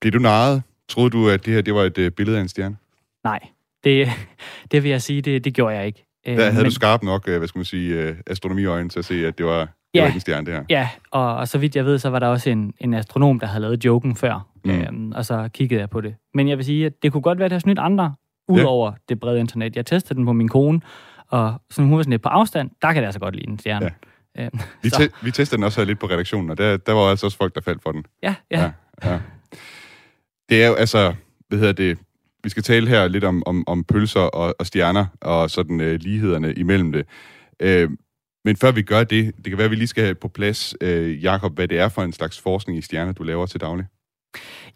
[0.01, 0.63] blev du narret?
[0.89, 2.77] Troede du, at det her det var et øh, billede af en stjerne?
[3.25, 3.41] Nej,
[3.85, 4.09] det,
[4.71, 6.05] det vil jeg sige, det, det gjorde jeg ikke.
[6.27, 6.65] Der havde men...
[6.65, 9.47] du skarp nok, øh, hvad skal man sige, øh, astronomiøjen til at se, at det
[9.47, 10.65] var, det ja, var ikke en stjerne, det her.
[10.69, 13.47] Ja, og, og så vidt jeg ved, så var der også en, en astronom, der
[13.47, 14.71] havde lavet joken før, mm.
[14.71, 16.15] øhm, og så kiggede jeg på det.
[16.35, 18.15] Men jeg vil sige, at det kunne godt være, at det har snydt andre,
[18.49, 18.97] udover ja.
[19.09, 19.77] det brede internet.
[19.77, 20.81] Jeg testede den på min kone,
[21.29, 23.59] og sådan, hun var sådan lidt på afstand, der kan det altså godt lide en
[23.59, 23.91] stjerne.
[24.37, 24.45] Ja.
[24.45, 27.01] Øhm, vi, te- vi testede den også her lidt på redaktionen, og der, der var
[27.01, 28.05] altså også folk, der faldt for den.
[28.23, 28.61] Ja, ja.
[28.61, 29.19] ja, ja.
[30.49, 31.15] Det er jo, altså,
[31.49, 31.99] hvad hedder det,
[32.45, 36.01] vi skal tale her lidt om, om, om pølser og, og stjerner, og sådan øh,
[36.01, 37.07] lighederne imellem det.
[37.61, 37.91] Øh,
[38.45, 40.75] men før vi gør det, det kan være, at vi lige skal have på plads,
[40.81, 43.87] øh, Jakob, hvad det er for en slags forskning i stjerner, du laver til daglig.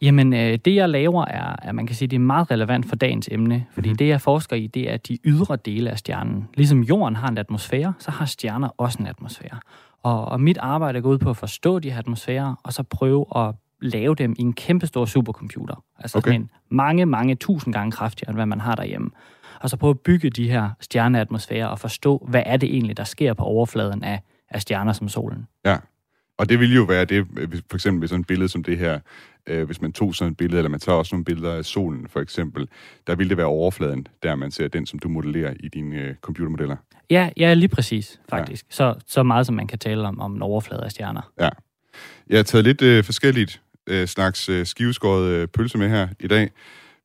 [0.02, 2.96] Jamen, øh, det jeg laver er, at man kan sige, det er meget relevant for
[2.96, 3.96] dagens emne, fordi mm-hmm.
[3.96, 6.48] det jeg forsker i, det er de ydre dele af stjernen.
[6.54, 9.59] Ligesom jorden har en atmosfære, så har stjerner også en atmosfære.
[10.02, 13.26] Og, og mit arbejde går ud på at forstå de her atmosfærer, og så prøve
[13.37, 15.85] at lave dem i en kæmpestor supercomputer.
[15.98, 16.35] Altså okay.
[16.35, 19.11] en mange, mange tusind gange kraftigere, end hvad man har derhjemme.
[19.61, 23.05] Og så prøve at bygge de her stjerneatmosfærer og forstå, hvad er det egentlig, der
[23.05, 25.47] sker på overfladen af, af stjerner som solen.
[25.64, 25.77] Ja,
[26.38, 27.27] og det ville jo være det,
[27.71, 28.99] for eksempel med sådan et billede som det her,
[29.47, 32.09] øh, hvis man tog sådan et billede, eller man tager også nogle billeder af solen
[32.09, 32.68] for eksempel,
[33.07, 36.14] der ville det være overfladen, der man ser den, som du modellerer i dine øh,
[36.14, 36.77] computermodeller.
[37.11, 38.66] Ja, ja, lige præcis, faktisk.
[38.66, 38.75] Ja.
[38.75, 41.33] Så, så meget, som man kan tale om, om en overflade af stjerner.
[41.40, 41.49] Ja.
[42.29, 46.27] Jeg har taget lidt øh, forskelligt øh, slags øh, skiveskåret øh, pølse med her i
[46.27, 46.51] dag.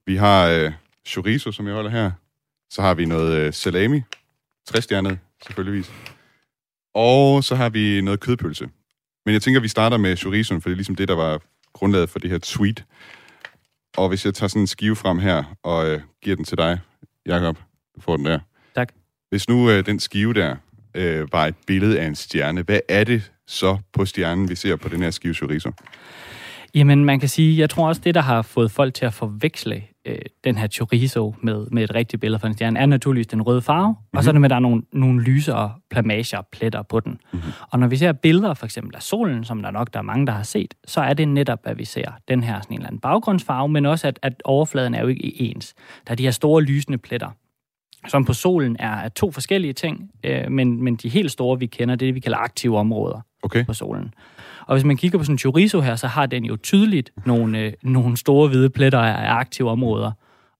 [0.05, 0.71] Vi har øh,
[1.05, 2.11] chorizo, som jeg holder her.
[2.73, 4.01] Så har vi noget øh, salami,
[4.65, 5.91] træstjernet selvfølgeligvis.
[6.93, 8.69] Og så har vi noget kødpølse.
[9.25, 11.41] Men jeg tænker, vi starter med chorizoen, for det er ligesom det, der var
[11.73, 12.85] grundlaget for det her tweet.
[13.97, 16.79] Og hvis jeg tager sådan en skive frem her og øh, giver den til dig,
[17.25, 17.57] Jakob,
[17.95, 18.39] du får den der.
[18.75, 18.93] Tak.
[19.29, 20.55] Hvis nu øh, den skive der
[20.95, 24.75] øh, var et billede af en stjerne, hvad er det så på stjernen, vi ser
[24.75, 25.71] på den her skive chorizo?
[26.75, 29.83] Jamen, man kan sige, jeg tror også, det, der har fået folk til at forveksle
[30.05, 33.41] øh, den her chorizo med, med et rigtigt billede fra en stjerne, er naturligvis den
[33.41, 34.17] røde farve, mm-hmm.
[34.17, 36.99] og så er det med, at der er nogle, nogle lysere plamager og pletter på
[36.99, 37.19] den.
[37.33, 37.51] Mm-hmm.
[37.71, 40.27] Og når vi ser billeder for eksempel af solen, som der nok der er mange,
[40.27, 42.87] der har set, så er det netop, at vi ser den her sådan en eller
[42.87, 45.73] anden baggrundsfarve, men også, at, at overfladen er jo ikke ens.
[46.07, 47.29] Der er de her store lysende pletter.
[48.07, 51.65] som på solen er, er to forskellige ting, øh, men, men de helt store, vi
[51.65, 53.65] kender, det er det, vi kalder aktive områder okay.
[53.65, 54.13] på solen.
[54.67, 57.59] Og hvis man kigger på sådan en chorizo her, så har den jo tydeligt nogle,
[57.59, 60.11] øh, nogle store hvide pletter af aktive områder,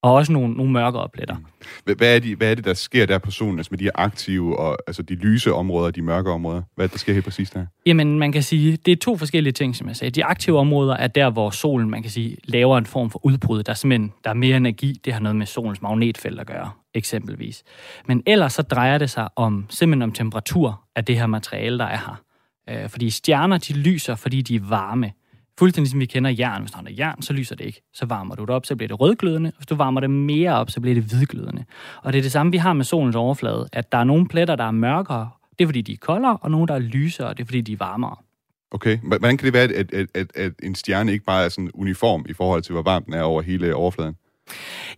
[0.04, 1.36] og også nogle, nogle mørkere pletter.
[1.84, 3.96] Hvad hvad er, de, hvad er det, der sker der på solen, altså med de
[3.96, 6.62] aktive, og, altså de lyse områder og de mørke områder?
[6.76, 7.66] Hvad er det, der sker helt præcis der?
[7.86, 10.12] Jamen, man kan sige, det er to forskellige ting, som jeg sagde.
[10.12, 13.64] De aktive områder er der, hvor solen, man kan sige, laver en form for udbrud.
[13.64, 15.00] Der er simpelthen der er mere energi.
[15.06, 17.64] Det har noget med solens magnetfelt at gøre, eksempelvis.
[18.06, 21.86] Men ellers så drejer det sig om simpelthen om temperatur af det her materiale, der
[21.86, 22.22] er her.
[22.70, 25.12] Øh, fordi stjerner, de lyser, fordi de er varme.
[25.60, 26.62] Fuldstændig som vi kender jern.
[26.62, 27.82] Hvis der er jern, så lyser det ikke.
[27.94, 29.52] Så varmer du det op, så bliver det rødglødende.
[29.58, 31.66] Hvis du varmer det mere op, så bliver det hvidglødende.
[32.04, 33.70] Og det er det samme, vi har med solens overflade.
[33.74, 35.30] At der er nogle pletter, der er mørkere.
[35.60, 37.30] Det er, fordi de er koldere, og nogle, der er lysere.
[37.30, 38.16] Det er, fordi de er varmere.
[38.72, 38.98] Okay.
[38.98, 42.26] Hvordan kan det være, at, at, at, at en stjerne ikke bare er sådan uniform
[42.30, 44.16] i forhold til, hvor varm den er over hele overfladen?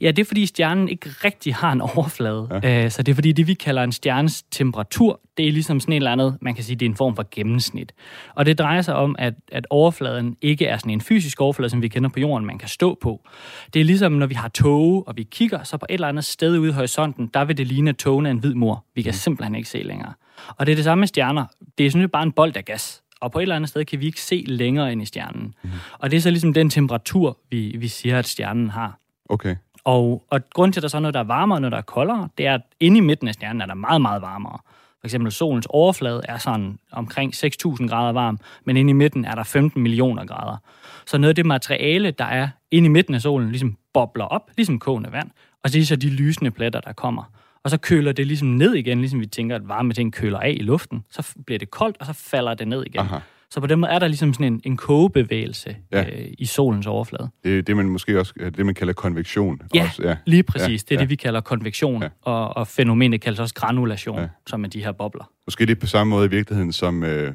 [0.02, 2.48] Ja, det er fordi stjernen ikke rigtig har en overflade.
[2.64, 2.84] Ja.
[2.84, 5.94] Øh, så det er fordi det, vi kalder en stjernes temperatur, det er ligesom sådan
[5.94, 7.94] et eller andet, man kan sige, det er en form for gennemsnit.
[8.36, 11.82] Og det drejer sig om, at, at overfladen ikke er sådan en fysisk overflade, som
[11.82, 13.28] vi kender på jorden, man kan stå på.
[13.74, 16.26] Det er ligesom, når vi har tog, og vi kigger, så på et eller andet
[16.26, 18.86] sted ude i horisonten, der vil det ligne, at togene er en hvid mur.
[18.96, 19.14] Vi kan mm.
[19.14, 20.14] simpelthen ikke se længere.
[20.48, 21.46] Og det er det samme med stjerner.
[21.78, 24.00] Det er sådan bare en bold af gas og på et eller andet sted kan
[24.00, 25.54] vi ikke se længere ind i stjernen.
[25.64, 25.70] Mm.
[26.00, 29.00] Og det er så ligesom den temperatur, vi, vi siger, at stjernen har.
[29.30, 29.56] Okay.
[29.86, 31.78] Og, og grund til, at der så er noget, der er varmere og noget, der
[31.78, 34.58] er koldere, det er, at inde i midten af stjernen er der meget, meget varmere.
[35.02, 39.36] For eksempel solens overflade er sådan omkring 6.000 grader varm, men inde i midten er
[39.36, 40.58] der 15 millioner grader.
[41.06, 44.52] Så noget af det materiale, der er inde i midten af solen, ligesom bobler op,
[44.58, 45.30] ligesom kogende vand,
[45.64, 47.24] og så er så de lysende pletter, der kommer.
[47.64, 50.56] Og så køler det ligesom ned igen, ligesom vi tænker, at varme ting køler af
[50.60, 51.06] i luften.
[51.10, 53.00] Så bliver det koldt, og så falder det ned igen.
[53.00, 53.18] Aha.
[53.56, 56.02] Så på den måde er der ligesom sådan en, en kogebevægelse ja.
[56.02, 57.30] øh, i solens overflade.
[57.44, 59.62] Det er det, man måske også det, man kalder konvektion.
[59.76, 60.04] Ja, også.
[60.04, 60.16] ja.
[60.26, 60.70] lige præcis.
[60.70, 61.02] Ja, det er ja.
[61.02, 62.02] det, vi kalder konvektion.
[62.02, 62.10] Ja.
[62.22, 64.28] Og, og fænomenet kaldes også granulation, ja.
[64.48, 65.32] som er de her bobler.
[65.48, 67.34] Måske det på samme måde i virkeligheden som øh,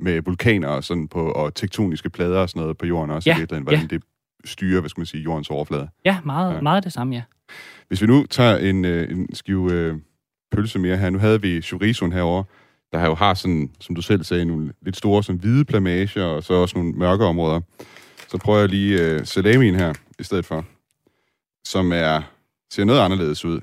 [0.00, 3.36] med vulkaner og, sådan på, og tektoniske plader og sådan noget på jorden også ja.
[3.36, 3.86] i virkeligheden, hvordan ja.
[3.86, 4.02] det
[4.44, 5.88] styrer, hvad skal man sige, jordens overflade.
[6.04, 6.60] Ja, meget, ja.
[6.60, 7.22] meget det samme, ja.
[7.88, 9.94] Hvis vi nu tager en, øh, en skive øh,
[10.52, 11.10] pølse mere her.
[11.10, 12.44] Nu havde vi chorizoen herovre,
[12.92, 16.44] der jo har sådan, som du selv sagde, nogle lidt store sådan hvide plamager, og
[16.44, 17.60] så også nogle mørke områder.
[18.28, 20.64] Så prøver jeg lige øh, salamien her i stedet for,
[21.64, 22.22] som er
[22.70, 23.60] ser noget anderledes ud.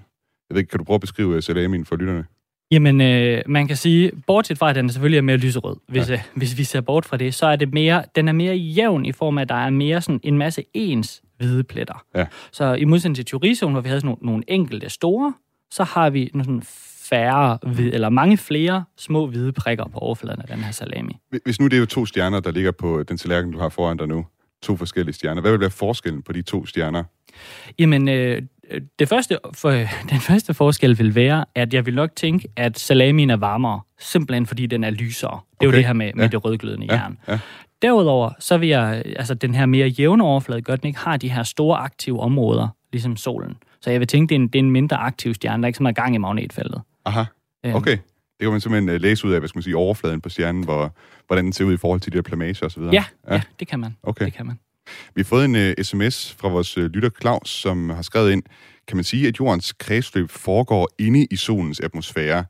[0.49, 2.25] Jeg ved ikke, kan du prøve at beskrive øh, salamien for lytterne?
[2.71, 6.13] Jamen, øh, man kan sige, bortset fra, at den selvfølgelig er mere lyserød, hvis, ja.
[6.13, 9.05] øh, hvis vi ser bort fra det, så er det mere, den er mere jævn
[9.05, 12.03] i form af, at der er mere sådan en masse ens hvide pletter.
[12.15, 12.25] Ja.
[12.51, 15.33] Så i modsætning til chorizoen, hvor vi havde sådan nogle, nogle enkelte store,
[15.71, 16.63] så har vi nogle sådan
[17.09, 21.17] færre, eller mange flere små hvide prikker på overfladen af den her salami.
[21.43, 23.97] Hvis nu det er jo to stjerner, der ligger på den tallerken, du har foran
[23.97, 24.25] dig nu,
[24.61, 27.03] to forskellige stjerner, hvad vil være forskellen på de to stjerner?
[27.79, 28.41] Jamen, øh,
[28.99, 29.69] det første, for,
[30.11, 34.45] den første forskel vil være, at jeg vil nok tænke, at salamien er varmere, simpelthen
[34.45, 35.39] fordi den er lysere.
[35.59, 35.75] Det er okay.
[35.75, 36.29] jo det her med, med ja.
[36.29, 37.17] det rødglødende jern.
[37.27, 37.33] Ja.
[37.33, 37.39] Ja.
[37.81, 41.31] Derudover, så vil jeg, altså den her mere jævne overflade, gør den ikke har de
[41.31, 43.57] her store aktive områder, ligesom solen.
[43.81, 45.67] Så jeg vil tænke, det er en, det er en mindre aktiv stjerne, der er
[45.67, 46.81] ikke så meget gang i magnetfeltet.
[47.07, 47.23] Aha,
[47.65, 47.75] øhm.
[47.75, 47.97] okay.
[48.39, 50.63] Det kan man simpelthen uh, læse ud af, hvad skal man sige, overfladen på stjernen,
[50.63, 50.95] hvor,
[51.27, 52.81] hvordan den ser ud i forhold til de der plamager osv.
[52.81, 53.95] Ja, ja, ja, det kan man.
[54.03, 54.25] Okay.
[54.25, 54.59] Det kan man.
[55.15, 58.43] Vi har fået en uh, sms fra vores uh, lytter Claus, som har skrevet ind,
[58.87, 62.45] kan man sige, at jordens kredsløb foregår inde i solens atmosfære.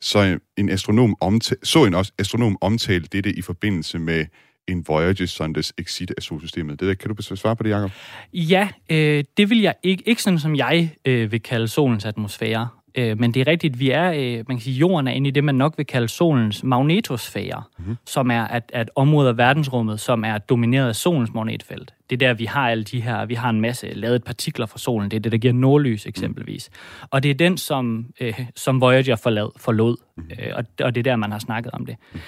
[0.00, 4.26] Så en astronom, omta- så en også astronom omtale dette i forbindelse med
[4.68, 6.80] en Voyager-sondes exit af solsystemet.
[6.80, 7.90] Det der, kan du svare på det, Jacob?
[8.32, 12.68] Ja, øh, det vil jeg ikke, ikke sådan, som jeg øh, vil kalde solens atmosfære.
[13.00, 15.30] Øh, men det er rigtigt, vi er, øh, man kan sige, jorden er inde i
[15.30, 17.96] det, man nok vil kalde solens magnetosfære, mm-hmm.
[18.06, 21.94] som er at, at området af verdensrummet, som er domineret af solens magnetfelt.
[22.10, 24.78] Det er der, vi har alle de her, vi har en masse lavet partikler fra
[24.78, 25.10] solen.
[25.10, 26.70] Det er det, der giver nordlys eksempelvis.
[26.72, 27.08] Mm.
[27.10, 30.30] Og det er den, som, øh, som Voyager forlad, forlod, mm.
[30.38, 31.96] øh, og, og det er der, man har snakket om det.
[32.12, 32.20] Mm.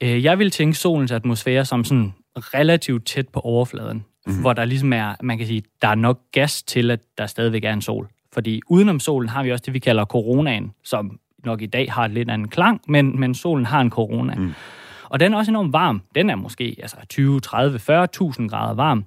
[0.00, 4.40] Øh, jeg vil tænke solens atmosfære som sådan relativt tæt på overfladen, mm.
[4.40, 7.64] hvor der ligesom er, man kan sige, der er nok gas til, at der stadigvæk
[7.64, 8.08] er en sol.
[8.32, 12.04] Fordi udenom solen har vi også det, vi kalder coronaen, som nok i dag har
[12.04, 14.34] et lidt anden klang, men, men solen har en corona.
[14.34, 14.52] Mm.
[15.04, 16.02] Og den er også enormt varm.
[16.14, 19.04] Den er måske altså 20, 30, 40.000 grader varm.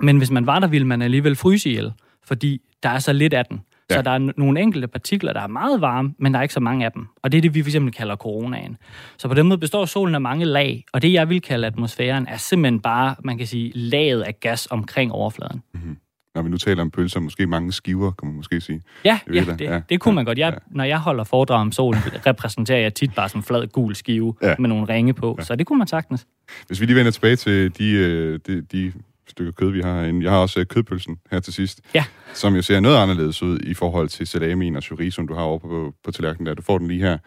[0.00, 1.92] Men hvis man var der, ville man alligevel fryse ihjel,
[2.24, 3.60] fordi der er så lidt af den.
[3.90, 3.96] Ja.
[3.96, 6.60] Så der er nogle enkelte partikler, der er meget varme, men der er ikke så
[6.60, 7.06] mange af dem.
[7.22, 8.76] Og det er det, vi fx kalder coronaen.
[9.18, 12.26] Så på den måde består solen af mange lag, og det, jeg vil kalde atmosfæren,
[12.26, 15.62] er simpelthen bare, man kan sige, laget af gas omkring overfladen.
[15.74, 15.96] Mm-hmm.
[16.34, 18.82] Når vi nu taler om pølser, måske mange skiver, kan man måske sige.
[19.04, 20.38] Ja, det, ja, det, ja, det kunne ja, man godt.
[20.38, 20.58] Jeg, ja.
[20.70, 24.34] Når jeg holder foredrag om solen, repræsenterer jeg tit bare som en flad gul skive
[24.42, 24.54] ja.
[24.58, 25.44] med nogle ringe på, ja.
[25.44, 26.26] så det kunne man sagtens.
[26.66, 28.92] Hvis vi lige vender tilbage til de, øh, de, de
[29.28, 30.24] stykke kød, vi har herinde.
[30.24, 32.04] Jeg har også øh, kødpølsen her til sidst, ja.
[32.34, 35.58] som jo ser noget anderledes ud i forhold til salamien og chorizoen, du har over
[35.58, 36.54] på, på tallerkenen der.
[36.54, 37.18] Du får den lige her.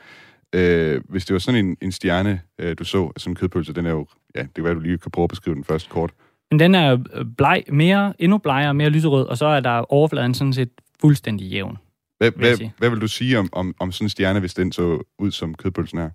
[0.55, 3.85] Øh, hvis det var sådan en, en stjerne, øh, du så, som en kødpølse, den
[3.85, 4.07] er jo...
[4.35, 6.11] Ja, det kan være, du lige kan prøve at beskrive den først kort.
[6.51, 10.33] Men den er øh, bleg, mere, endnu blegere, mere lyserød, og så er der overfladen
[10.33, 10.69] sådan set
[11.01, 11.77] fuldstændig jævn.
[12.17, 15.03] Hvad, hvad, hvad vil du sige om, om, om sådan en stjerne, hvis den så
[15.19, 16.09] ud som kødpølsen her?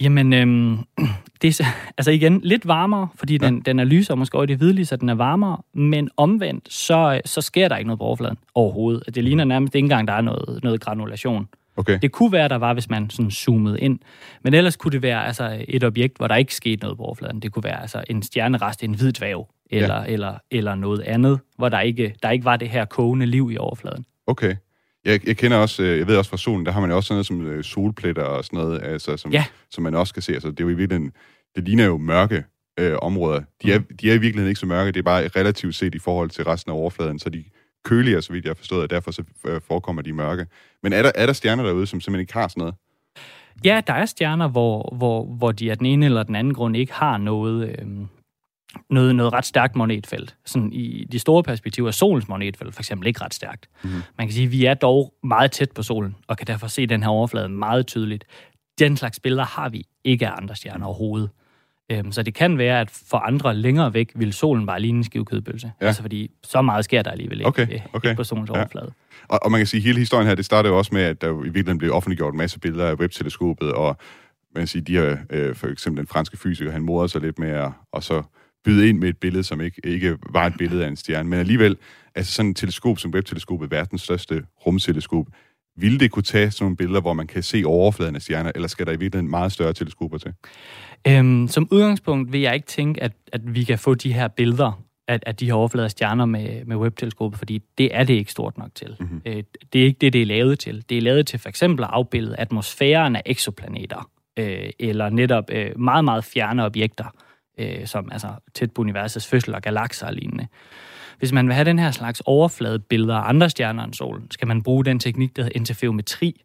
[0.00, 0.78] Jamen, øhm,
[1.42, 1.64] det er
[1.98, 3.46] altså igen lidt varmere, fordi ja.
[3.46, 7.20] den, den er lysere, måske også det hvidlige, så den er varmere, men omvendt, så,
[7.24, 9.14] så sker der ikke noget på overfladen overhovedet.
[9.14, 11.48] Det ligner nærmest ikke engang, der er noget, noget granulation.
[11.80, 11.98] Okay.
[12.02, 13.98] Det kunne være, der var, hvis man sådan zoomede ind.
[14.44, 17.40] Men ellers kunne det være altså, et objekt, hvor der ikke skete noget på overfladen.
[17.40, 20.12] Det kunne være altså, en stjernerest, en hvid dværg, eller, ja.
[20.12, 23.56] eller, eller noget andet, hvor der ikke, der ikke var det her kogende liv i
[23.56, 24.04] overfladen.
[24.26, 24.56] Okay.
[25.04, 27.06] Jeg, jeg kender også, øh, jeg ved også fra solen, der har man jo også
[27.06, 29.44] sådan noget som øh, solpletter og sådan noget, altså, som, ja.
[29.70, 30.32] som man også kan se.
[30.32, 31.12] Altså, det er jo i virkeligheden,
[31.56, 32.44] det ligner jo mørke
[32.78, 33.42] øh, områder.
[33.62, 33.96] De er, mm.
[34.00, 36.44] de er i virkeligheden ikke så mørke, det er bare relativt set i forhold til
[36.44, 37.44] resten af overfladen, så de
[37.84, 40.46] køligere, så vidt jeg har forstået, og derfor så øh, forekommer de mørke.
[40.82, 42.74] Men er der, er der stjerner derude, som simpelthen ikke har sådan noget?
[43.64, 46.76] Ja, der er stjerner, hvor, hvor, hvor de af den ene eller den anden grund
[46.76, 47.86] ikke har noget, øh,
[48.90, 50.36] noget, noget ret stærkt magnetfelt.
[50.46, 53.68] Sådan i de store perspektiver er solens magnetfelt for eksempel ikke ret stærkt.
[53.82, 53.90] Mm.
[54.18, 56.86] Man kan sige, at vi er dog meget tæt på solen, og kan derfor se
[56.86, 58.24] den her overflade meget tydeligt.
[58.78, 61.30] Den slags billeder har vi ikke af andre stjerner overhovedet.
[61.90, 65.04] Øhm, så det kan være, at for andre længere væk vil solen bare ligne en
[65.04, 65.72] skive kødpølse.
[65.80, 65.86] Ja.
[65.86, 68.08] Altså fordi så meget sker der alligevel ikke, okay, øh, okay.
[68.08, 68.58] ikke på solens ja.
[68.58, 68.92] overflade.
[69.28, 71.20] Og, og man kan sige, at hele historien her, det startede jo også med, at
[71.20, 73.96] der i virkeligheden blev offentliggjort en masse billeder af webteleskopet, og
[74.54, 77.38] man kan sige, de her, øh, for eksempel den franske fysiker, han morede sig lidt
[77.38, 78.22] med at og så
[78.64, 81.28] byde ind med et billede, som ikke, ikke var et billede af en stjerne.
[81.28, 81.76] Men alligevel,
[82.14, 85.26] altså sådan et teleskop som webteleskopet, verdens største rumteleskop,
[85.76, 88.68] ville det kunne tage sådan nogle billeder, hvor man kan se overfladen af stjerner, eller
[88.68, 90.32] skal der i virkeligheden meget større teleskoper til?
[91.08, 94.82] Øhm, som udgangspunkt vil jeg ikke tænke, at, at vi kan få de her billeder
[95.08, 98.58] af, af de her overflader stjerner med, med webteleskopet, fordi det er det ikke stort
[98.58, 98.96] nok til.
[99.00, 99.22] Mm-hmm.
[99.26, 99.42] Øh,
[99.72, 100.84] det er ikke det, det er lavet til.
[100.88, 105.80] Det er lavet til for eksempel at afbilde atmosfæren af eksoplaneter, øh, eller netop øh,
[105.80, 107.14] meget, meget fjerne objekter,
[107.58, 110.46] øh, som altså tæt på universets fødsel og galakser og lignende.
[111.18, 114.62] Hvis man vil have den her slags overfladebilleder af andre stjerner end solen, skal man
[114.62, 116.42] bruge den teknik, der hedder interferometri,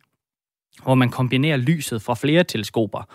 [0.84, 3.08] hvor man kombinerer lyset fra flere teleskoper,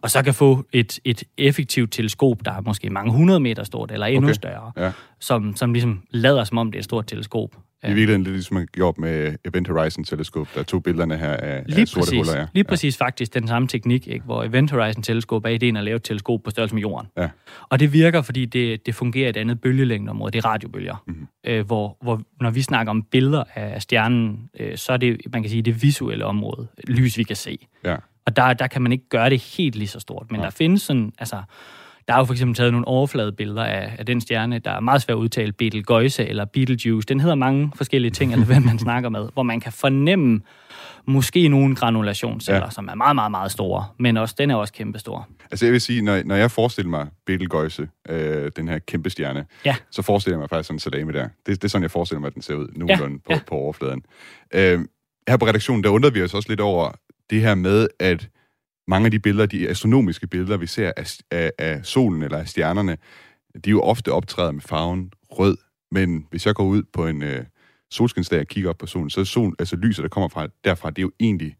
[0.00, 3.90] og så kan få et, et effektivt teleskop, der er måske mange hundrede meter stort,
[3.92, 4.92] eller endnu Okay, større, ja.
[5.20, 7.56] som, som ligesom lader som om det er et stort teleskop.
[7.84, 11.62] I virkeligheden lidt ligesom man gjort med Event Horizon Teleskop, der tog billederne her af,
[11.66, 12.40] Lige af sorte præcis, huller.
[12.40, 12.46] Ja.
[12.52, 14.24] lige præcis faktisk den samme teknik, ikke?
[14.24, 17.08] hvor Event Horizon Teleskop er ideen at lave et teleskop på størrelse med jorden.
[17.16, 17.28] Ja.
[17.68, 21.02] Og det virker, fordi det, det fungerer i et andet bølgelængdeområde, det er radiobølger.
[21.06, 21.16] Mhm.
[21.16, 21.52] Mm-hmm.
[21.52, 25.42] Øh, hvor, hvor når vi snakker om billeder af stjernen, øh, så er det, man
[25.42, 27.58] kan sige, det visuelle område, lys vi kan se.
[27.84, 27.96] Ja.
[28.26, 30.26] Og der, der kan man ikke gøre det helt lige så stort.
[30.30, 30.46] Men Nej.
[30.46, 31.42] der findes sådan, altså,
[32.08, 35.02] der er jo for eksempel taget nogle overfladebilleder af, af den stjerne, der er meget
[35.02, 37.06] svært at udtale, Betelgeuse eller Betelgeuse.
[37.08, 40.40] Den hedder mange forskellige ting, eller hvem man snakker med, hvor man kan fornemme
[41.06, 42.64] måske nogle granulationsceller, Ja.
[42.64, 42.70] ja.
[42.70, 45.28] som er meget, meget, meget store, men også, den er også kæmpestor.
[45.50, 49.44] Altså jeg vil sige, når, når jeg forestiller mig Betelgeuse, øh, den her kæmpe stjerne,
[49.64, 49.76] Ja.
[49.90, 51.22] så forestiller jeg mig faktisk sådan en salami der.
[51.46, 53.54] Det, det er sådan, jeg forestiller mig, at den ser ud nogenlunde Ja, på, på
[53.54, 54.02] overfladen.
[54.54, 54.80] Øh,
[55.28, 56.92] her på redaktionen, der undrede vi os også lidt over
[57.30, 58.28] det her med, at
[58.88, 62.48] mange af de billeder, de astronomiske billeder, vi ser af, af, af solen eller af
[62.48, 62.96] stjernerne,
[63.64, 65.56] de er jo ofte optræder med farven rød.
[65.90, 67.44] Men hvis jeg går ud på en øh,
[67.90, 70.90] solskinsdag og kigger op på solen, så er solen, altså lyset, der kommer fra derfra,
[70.90, 71.56] det er jo egentlig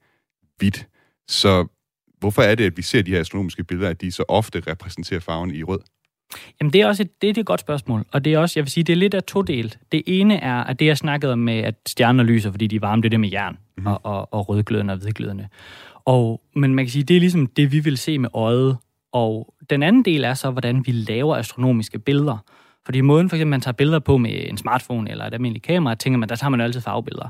[0.57, 0.89] hvidt.
[1.29, 1.67] Så
[2.19, 5.21] hvorfor er det, at vi ser de her astronomiske billeder, at de så ofte repræsenterer
[5.21, 5.81] farven i rød?
[6.61, 8.65] Jamen, det er også et, det er et godt spørgsmål, og det er også, jeg
[8.65, 9.79] vil sige, det er lidt af todelt.
[9.93, 12.81] Det ene er, at det jeg snakkede om med, at stjerner lyser, fordi de er
[12.81, 13.87] varme, det er det med jern, mm-hmm.
[13.87, 15.49] og, og, og rødglødende og hvidglødende.
[16.05, 18.77] Og, men man kan sige, det er ligesom det, vi vil se med øjet.
[19.13, 22.39] Og den anden del er så, hvordan vi laver astronomiske billeder.
[22.85, 25.95] Fordi måden, for eksempel, man tager billeder på med en smartphone eller et almindeligt kamera,
[25.95, 27.29] tænker man, der tager man altid farvebilleder.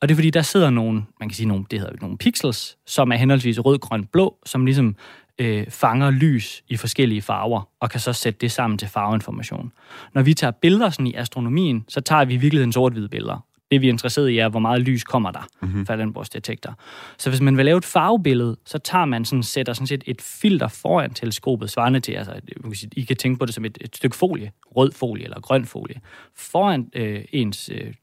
[0.00, 2.76] Og det er fordi, der sidder nogle, man kan sige, nogle, det hedder nogle pixels,
[2.86, 4.96] som er henholdsvis rød, grøn, blå, som ligesom
[5.38, 9.72] øh, fanger lys i forskellige farver, og kan så sætte det sammen til farveinformation.
[10.14, 13.46] Når vi tager billeder sådan i astronomien, så tager vi i virkeligheden sort-hvide billeder.
[13.70, 15.86] Det vi er interesseret i er, hvor meget lys kommer der mm-hmm.
[15.86, 16.78] fra den vores detektor.
[17.18, 20.22] Så hvis man vil lave et farvebillede, så tager man sådan, sætter sådan set et
[20.22, 23.64] filter foran teleskopet, svarende til, altså, man kan sige, I kan tænke på det som
[23.64, 26.00] et, et stykke folie, rød folie eller grøn folie,
[26.36, 27.94] foran øh, ens øh,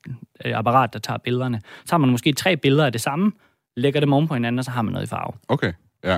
[0.46, 1.62] apparat, der tager billederne.
[1.86, 3.32] Så har man måske tre billeder af det samme,
[3.78, 5.34] lægger dem oven på hinanden, og så har man noget i farve.
[5.48, 5.74] Okay,
[6.04, 6.18] ja.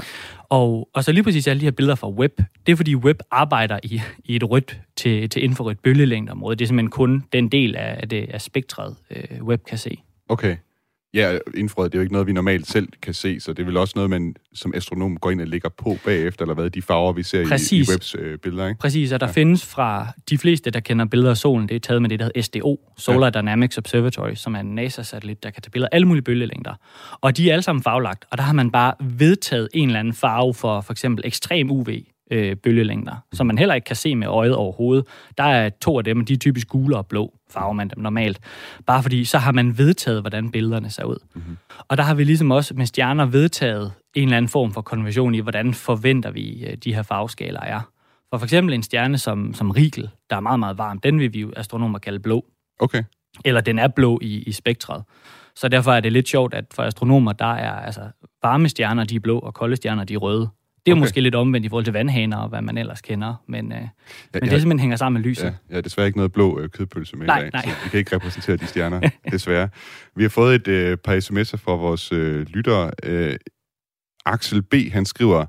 [0.49, 3.19] Og, og så lige præcis alle de her billeder fra web, det er fordi web
[3.31, 6.55] arbejder i, i et rødt til, til infrarødt bølgelængdeområde.
[6.55, 9.97] Det er simpelthen kun den del af, af det af spektret, øh, web kan se.
[10.29, 10.55] Okay.
[11.15, 13.65] Ja, infrarød, det er jo ikke noget, vi normalt selv kan se, så det er
[13.65, 16.81] vel også noget, man som astronom går ind og lægger på bagefter, eller hvad, de
[16.81, 17.71] farver, vi ser Præcis.
[17.71, 18.79] i, i webs øh, billeder, ikke?
[18.79, 19.31] Præcis, og der ja.
[19.31, 22.25] findes fra de fleste, der kender billeder af solen, det er taget med det, der
[22.25, 23.41] hedder SDO, Solar ja.
[23.41, 26.73] Dynamics Observatory, som er en NASA-satellit, der kan tage billeder af alle mulige bølgelængder.
[27.21, 30.13] Og de er alle sammen farvelagt, og der har man bare vedtaget en eller anden
[30.13, 31.87] farve for for eksempel ekstrem UV,
[32.31, 35.05] øh, bølgelængder, som man heller ikke kan se med øjet overhovedet.
[35.37, 38.03] Der er to af dem, og de er typisk gule og blå, farver man dem
[38.03, 38.39] normalt.
[38.85, 41.17] Bare fordi, så har man vedtaget, hvordan billederne ser ud.
[41.35, 41.57] Mm-hmm.
[41.87, 45.35] Og der har vi ligesom også med stjerner vedtaget en eller anden form for konvention
[45.35, 47.81] i, hvordan forventer vi, øh, de her farveskalaer er.
[48.29, 51.33] For for eksempel en stjerne som, som Rigel, der er meget, meget varm, den vil
[51.33, 52.45] vi astronomer kalde blå.
[52.79, 53.03] Okay.
[53.45, 55.03] Eller den er blå i, i spektret.
[55.55, 58.01] Så derfor er det lidt sjovt, at for astronomer, der er altså
[58.43, 60.49] varme stjerner, de er blå, og kolde stjerner, de er røde.
[60.85, 60.99] Det er okay.
[60.99, 63.87] måske lidt omvendt i forhold til vandhaner og hvad man ellers kender, men, øh, ja,
[64.33, 65.43] men det simpelthen hænger sammen med lyset.
[65.43, 67.61] Ja, jeg har desværre ikke noget blå øh, kødpølse med nej, i dag, nej.
[67.61, 69.69] så vi kan ikke repræsentere de stjerner, desværre.
[70.15, 72.91] Vi har fået et øh, par sms'er fra vores øh, lyttere.
[73.03, 73.35] Øh,
[74.25, 75.45] Axel B., han skriver,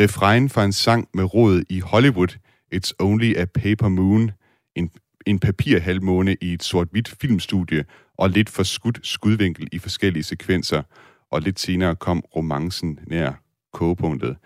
[0.00, 2.28] refrein fra en sang med råd i Hollywood,
[2.74, 4.30] It's only a paper moon,
[4.76, 4.90] en,
[5.26, 7.84] en papirhalvmåne i et sort-hvidt filmstudie,
[8.18, 10.82] og lidt for skudt skudvinkel i forskellige sekvenser,
[11.30, 13.32] og lidt senere kom romancen nær
[13.72, 14.36] kogepunktet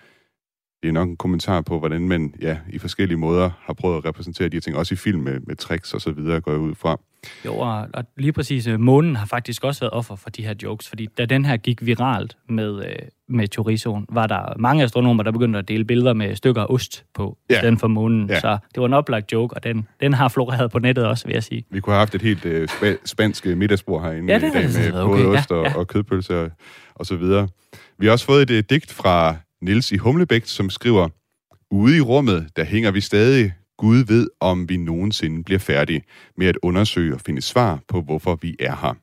[0.85, 4.05] det er nok en kommentar på, hvordan man ja, i forskellige måder har prøvet at
[4.05, 6.61] repræsentere de her ting, også i film med, med tricks og så videre, går jeg
[6.61, 7.01] ud fra.
[7.45, 10.55] Jo, og, og lige præcis, øh, månen har faktisk også været offer for de her
[10.63, 12.95] jokes, fordi da den her gik viralt med, øh,
[13.29, 17.05] med Chorizoen, var der mange astronomer, der begyndte at dele billeder med stykker af ost
[17.15, 17.55] på, ja.
[17.55, 18.29] i stedet for månen.
[18.29, 18.41] Ja.
[18.41, 21.35] Så det var en oplagt joke, og den, den har floreret på nettet også, vil
[21.35, 21.65] jeg sige.
[21.71, 24.93] Vi kunne have haft et helt øh, spa- spansk middagsbord herinde ja, det i dag
[24.93, 25.23] med okay.
[25.23, 25.77] både ost og, ja, ja.
[25.77, 26.51] og kødpølse og,
[26.95, 27.49] og så videre.
[27.99, 31.09] Vi har også fået et øh, digt fra Nils i Humlebæk, som skriver,
[31.71, 33.53] Ude i rummet, der hænger vi stadig.
[33.79, 36.03] Gud ved, om vi nogensinde bliver færdige
[36.37, 38.95] med at undersøge og finde svar på, hvorfor vi er her.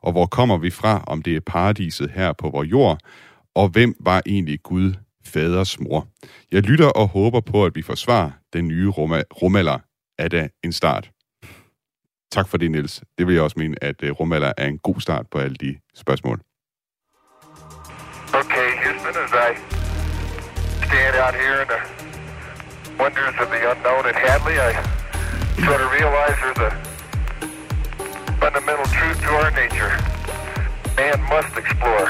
[0.00, 2.98] Og hvor kommer vi fra, om det er paradiset her på vores jord,
[3.54, 4.92] og hvem var egentlig Gud,
[5.24, 6.08] faders mor?
[6.52, 8.38] Jeg lytter og håber på, at vi får svar.
[8.52, 8.88] Den nye
[9.42, 9.78] rumalder
[10.18, 11.10] er da en start.
[12.32, 13.02] Tak for det, Niels.
[13.18, 15.76] Det vil jeg også mene, at øh, rumalder er en god start på alle de
[15.94, 16.40] spørgsmål.
[21.20, 21.80] Out here in the
[22.98, 24.70] wonders of the unknown at Hadley, I
[25.66, 26.72] sort of realize there's a
[28.42, 29.92] fundamental truth to our nature.
[30.96, 32.06] Man must explore.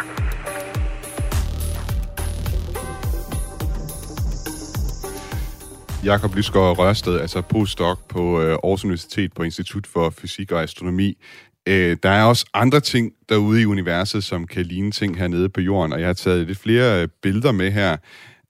[6.04, 11.18] Jakob Lysgaard Rørsted, altså postdoc på øh, Aarhus Universitet på Institut for Fysik og Astronomi.
[11.66, 15.61] Øh, der er også andre ting derude i universet, som kan ligne ting hernede på
[15.61, 17.96] jorden, og jeg har taget lidt flere øh, billeder med her.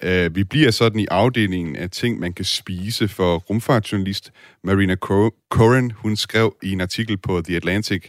[0.07, 4.33] Uh, vi bliver sådan i afdelingen af ting, man kan spise for rumfartsjournalist
[4.65, 4.97] Marina
[5.51, 5.91] Coren.
[5.91, 8.09] Hun skrev i en artikel på The Atlantic,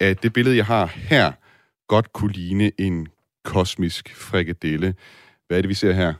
[0.00, 1.32] at det billede, jeg har her,
[1.88, 3.08] godt kunne ligne en
[3.44, 4.94] kosmisk frikadelle.
[5.48, 6.14] Hvad er det, vi ser her?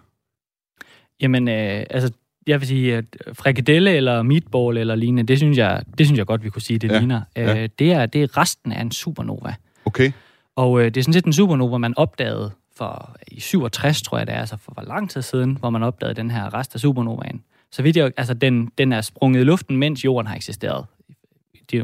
[1.20, 2.12] Jamen, øh, altså,
[2.46, 6.26] jeg vil sige, at frikadelle eller meatball eller lignende, det synes jeg, det synes jeg
[6.26, 6.98] godt, vi kunne sige, det ja.
[6.98, 7.22] ligner.
[7.36, 7.62] Ja.
[7.62, 9.54] Øh, det, er, det er resten af en supernova.
[9.84, 10.12] Okay.
[10.56, 12.50] Og øh, det er sådan set en supernova, man opdagede
[12.80, 15.82] for i 67, tror jeg det er, altså for, for lang tid siden, hvor man
[15.82, 17.42] opdagede den her rest af supernovaen.
[17.72, 20.86] Så vidt jeg, altså den, den er sprunget i luften, mens jorden har eksisteret.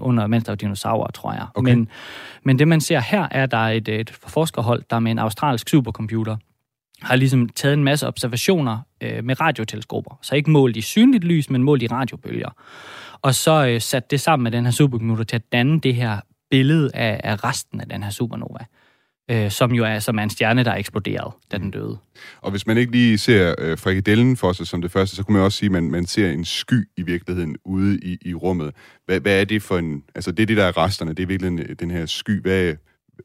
[0.01, 1.47] Under, mens der var dinosaurer, tror jeg.
[1.55, 1.75] Okay.
[1.75, 1.89] Men,
[2.43, 5.19] men det, man ser her, er, at der er et, et forskerhold, der med en
[5.19, 6.37] australsk supercomputer
[7.03, 10.19] har ligesom taget en masse observationer øh, med radioteleskoper.
[10.23, 12.51] Så ikke målt i synligt lys, men målt i radiobølger.
[13.23, 16.21] Og så øh, sat det sammen med den her supercomputer til at danne det her
[16.51, 18.86] billede af, af resten af den her supernova øh,
[19.49, 21.99] som jo er, som er en stjerne, der er eksploderet, da den døde.
[22.41, 25.37] Og hvis man ikke lige ser øh, frikadellen for sig som det første, så kunne
[25.37, 28.75] man også sige, at man, man ser en sky i virkeligheden ude i, i rummet.
[29.07, 30.03] Hvad, hvad er det for en...
[30.15, 31.13] Altså, det er det, der er resterne.
[31.13, 32.43] Det er virkelig den her sky.
[32.43, 32.75] Hvad,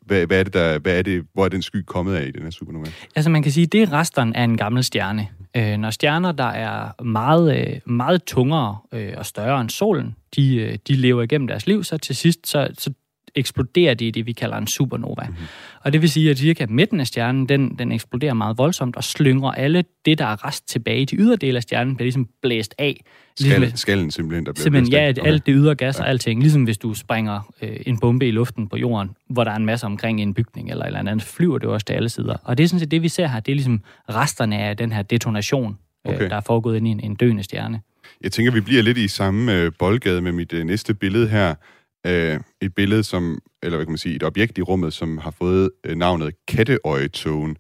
[0.06, 2.32] hvad, hvad er det, der, hvad er det, hvor er den sky kommet af i
[2.32, 2.86] den her supernova?
[3.16, 5.28] Altså, man kan sige, det er resterne af en gammel stjerne.
[5.58, 10.56] Øh, når stjerner, der er meget, øh, meget tungere øh, og større end solen, de,
[10.56, 12.94] øh, de lever igennem deres liv, så til sidst, så, så
[13.36, 15.24] eksploderer det i det, vi kalder en supernova.
[15.28, 15.46] Mm-hmm.
[15.82, 19.04] Og det vil sige, at cirka midten af stjernen, den, den eksploderer meget voldsomt og
[19.04, 21.06] slyngrer alle det, der er rest tilbage.
[21.06, 23.04] De ydre dele af stjernen bliver ligesom blæst af.
[23.40, 25.22] Skal, ligesom, skallen simpelthen, der bliver Simpelthen, ja, okay.
[25.28, 26.04] alt det ydre gas ja.
[26.04, 26.42] og alting.
[26.42, 29.66] Ligesom hvis du springer øh, en bombe i luften på jorden, hvor der er en
[29.66, 32.36] masse omkring en bygning eller eller andet, flyver det også til alle sider.
[32.44, 33.40] Og det er sådan set det, vi ser her.
[33.40, 35.78] Det er ligesom resterne af den her detonation,
[36.08, 36.30] øh, okay.
[36.30, 37.82] der er foregået ind i en, en døende stjerne.
[38.24, 41.56] Jeg tænker, vi bliver lidt i samme øh, boldgade med mit øh, næste billede her
[42.08, 45.32] øh, et billede, som, eller hvad kan man sige, et objekt i rummet, som har
[45.32, 47.58] fået øh, navnet katteøjetågen.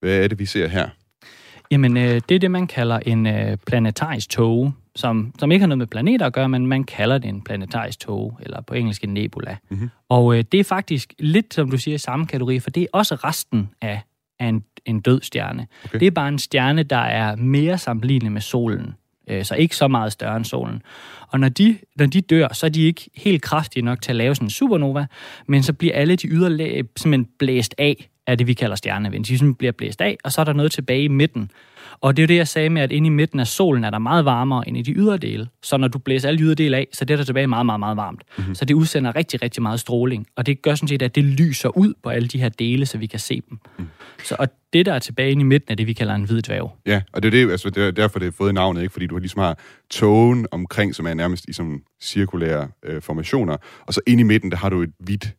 [0.00, 0.88] Hvad er det, vi ser her?
[1.70, 5.66] Jamen, øh, det er det, man kalder en øh, planetarisk tåge, som, som ikke har
[5.66, 9.04] noget med planeter at gøre, men man kalder det en planetarisk tåge, eller på engelsk
[9.04, 9.56] en nebula.
[9.70, 9.90] Mm-hmm.
[10.08, 12.86] Og øh, det er faktisk lidt, som du siger, i samme kategori, for det er
[12.92, 14.02] også resten af,
[14.40, 15.66] af en, en død stjerne.
[15.84, 16.00] Okay.
[16.00, 18.94] Det er bare en stjerne, der er mere sammenlignelig med solen,
[19.30, 20.82] øh, så ikke så meget større end solen.
[21.28, 24.16] Og når de, når de dør, så er de ikke helt kraftige nok til at
[24.16, 25.06] lave sådan en supernova,
[25.46, 29.24] men så bliver alle de yderlag simpelthen blæst af af det, vi kalder stjernevind.
[29.24, 31.50] De simpelthen bliver blæst af, og så er der noget tilbage i midten.
[32.00, 33.90] Og det er jo det, jeg sagde med, at inde i midten af solen er
[33.90, 35.48] der meget varmere end i de ydre dele.
[35.62, 37.96] Så når du blæser alle yderdele af, så det er der tilbage meget, meget, meget
[37.96, 38.22] varmt.
[38.38, 38.54] Mm-hmm.
[38.54, 40.26] Så det udsender rigtig, rigtig meget stråling.
[40.36, 42.98] Og det gør sådan set, at det lyser ud på alle de her dele, så
[42.98, 43.58] vi kan se dem.
[43.78, 43.88] Mm.
[44.24, 46.42] Så, og det, der er tilbage inde i midten, er det, vi kalder en hvid
[46.42, 46.72] dværg.
[46.86, 48.92] Ja, og det er, det, altså, det er derfor, det har fået navnet, ikke?
[48.92, 49.58] fordi du har ligesom har
[49.90, 54.50] togen omkring, som er nærmest i sådan cirkulære øh, formationer, og så inde i midten,
[54.50, 55.34] der har du et hvidt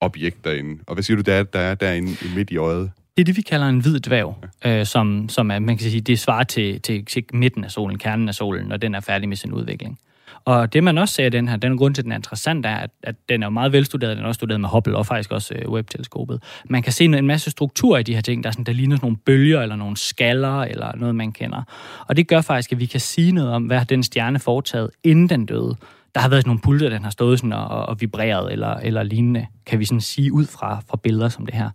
[0.00, 0.82] objekt derinde.
[0.86, 2.90] Og hvad siger du, der er, der er derinde midt i øjet?
[3.16, 6.00] Det er det, vi kalder en hvid dværg, øh, som, som er, man kan sige,
[6.00, 9.28] det svarer til, til, til midten af solen, kernen af solen, når den er færdig
[9.28, 9.98] med sin udvikling.
[10.44, 12.76] Og det, man også ser den her, den grund til, at den er interessant, er,
[12.76, 14.16] at, at den er meget velstuderet.
[14.16, 16.42] Den er også studeret med Hubble og faktisk også øh, Webb-teleskopet.
[16.64, 18.96] Man kan se en masse struktur i de her ting, der, er sådan, der ligner
[18.96, 21.62] sådan nogle bølger eller nogle skaller eller noget, man kender.
[22.08, 25.28] Og det gør faktisk, at vi kan sige noget om, hvad den stjerne foretaget, inden
[25.28, 25.76] den døde
[26.14, 29.02] der har været sådan nogle pulser, den har stået sådan og, og vibreret eller, eller
[29.02, 31.70] lignende, kan vi sådan sige ud fra, fra billeder som det her.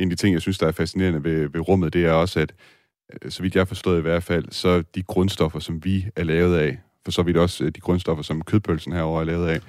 [0.00, 2.40] En af de ting, jeg synes, der er fascinerende ved, ved rummet, det er også,
[2.40, 2.52] at
[3.22, 6.24] øh, så vidt jeg har forstået i hvert fald, så de grundstoffer, som vi er
[6.24, 9.60] lavet af, for så vidt også øh, de grundstoffer, som kødpølsen herover er lavet af,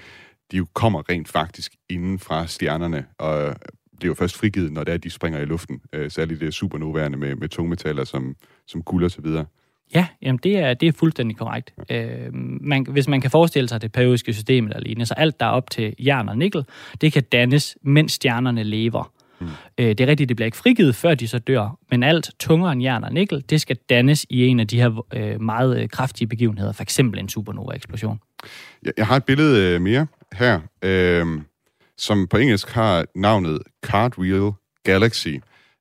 [0.51, 3.55] de jo kommer rent faktisk inden fra stjernerne, og
[3.99, 5.81] bliver jo først frigivet, når det er, de springer i luften.
[5.93, 8.35] Øh, særligt det supernovaerne med, med tungmetaller som,
[8.67, 9.45] som guld og så videre.
[9.95, 11.73] Ja, jamen det er, det er fuldstændig korrekt.
[11.89, 15.45] Øh, man, hvis man kan forestille sig det periodiske system eller lignende, så alt, der
[15.45, 16.65] er op til jern og nikkel,
[17.01, 19.11] det kan dannes, mens stjernerne lever.
[19.41, 19.47] Mm.
[19.77, 22.71] Øh, det er rigtigt, det bliver ikke frigivet, før de så dør, men alt tungere
[22.71, 25.89] end jern og nikkel, det skal dannes i en af de her øh, meget øh,
[25.89, 28.19] kraftige begivenheder, for eksempel en supernova-eksplosion.
[28.83, 31.41] Jeg, jeg har et billede øh, mere her, øh,
[31.97, 34.51] som på engelsk har navnet Cartwheel
[34.83, 35.35] Galaxy,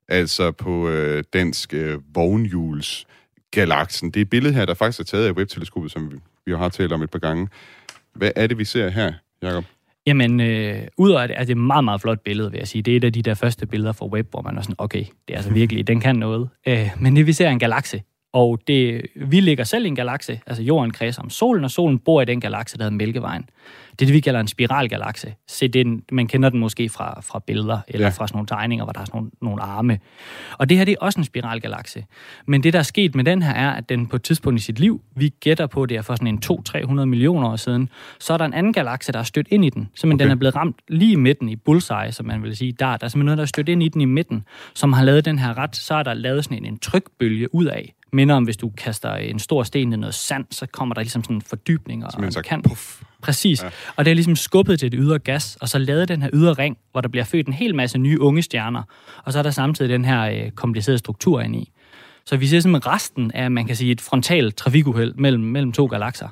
[0.07, 3.05] altså på øh, dansk øh, vognhjuls
[3.51, 4.11] galaksen.
[4.11, 6.91] Det er billedet her, der faktisk er taget af webteleskopet, som vi, vi har talt
[6.91, 7.47] om et par gange.
[8.13, 9.63] Hvad er det, vi ser her, Jacob?
[10.05, 12.81] Jamen, øh, udover det er det et meget, meget flot billede, vil jeg sige.
[12.81, 15.03] Det er et af de der første billeder fra web, hvor man er sådan, okay,
[15.27, 16.49] det er altså virkelig, den kan noget.
[16.67, 18.01] Øh, men det vi ser er en galakse,
[18.33, 21.99] og det, vi ligger selv i en galakse, altså jorden kredser om solen, og solen
[21.99, 23.49] bor i den galakse, der hedder Mælkevejen.
[23.91, 25.33] Det er det, vi kalder en spiralgalakse.
[25.47, 28.09] Se, den, man kender den måske fra, fra billeder, eller ja.
[28.09, 29.99] fra sådan nogle tegninger, hvor der er sådan nogle, nogle arme.
[30.57, 32.05] Og det her, det er også en spiralgalakse.
[32.45, 34.63] Men det, der er sket med den her, er, at den på et tidspunkt i
[34.63, 38.33] sit liv, vi gætter på, det er for sådan en 200-300 millioner år siden, så
[38.33, 39.89] er der en anden galakse, der er stødt ind i den.
[39.95, 40.17] Så okay.
[40.17, 42.71] den er blevet ramt lige i midten i bullseye, som man vil sige.
[42.71, 45.03] Der, der er simpelthen noget, der er stødt ind i den i midten, som har
[45.03, 48.35] lavet den her ret, så er der lavet sådan en, en trykbølge ud af minder
[48.35, 51.35] om, hvis du kaster en stor sten i noget sand, så kommer der ligesom sådan
[51.35, 52.67] en fordybning og en kant.
[52.67, 53.01] Puff.
[53.21, 53.63] Præcis.
[53.63, 53.69] Ja.
[53.95, 56.53] Og det er ligesom skubbet til det ydre gas, og så lavet den her ydre
[56.53, 58.83] ring, hvor der bliver født en hel masse nye unge stjerner,
[59.25, 61.71] og så er der samtidig den her øh, komplicerede struktur ind i.
[62.25, 65.85] Så vi ser simpelthen resten af, man kan sige, et frontalt trafikuheld mellem, mellem to
[65.85, 66.27] galakser.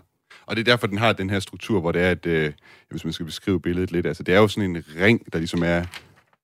[0.46, 2.52] Og det er derfor, den har den her struktur, hvor det er, at, øh,
[2.92, 5.64] hvis man skal beskrive billedet lidt, altså det er jo sådan en ring, der ligesom
[5.64, 5.86] er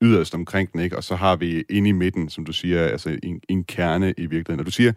[0.01, 0.97] yderst omkring den, ikke?
[0.97, 4.21] og så har vi inde i midten, som du siger, altså en, en kerne i
[4.21, 4.59] virkeligheden.
[4.59, 4.93] Og du siger,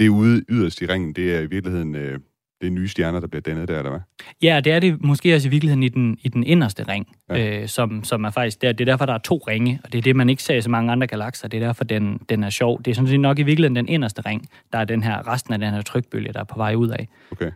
[0.00, 2.18] det er ude yderst i ringen, det er i virkeligheden øh,
[2.60, 4.00] det er nye stjerner, der bliver dannet der, eller hvad?
[4.42, 7.60] Ja, det er det måske også i virkeligheden i den, i den inderste ring, ja.
[7.60, 8.72] øh, som, som er faktisk der.
[8.72, 10.60] Det er derfor, der er to ringe, og det er det, man ikke ser i
[10.60, 11.48] så mange andre galakser.
[11.48, 12.82] Det er derfor, den, den er sjov.
[12.82, 15.54] Det er sådan set nok i virkeligheden den inderste ring, der er den her, resten
[15.54, 17.08] af den her trykbølge, der er på vej ud af.
[17.32, 17.50] Okay.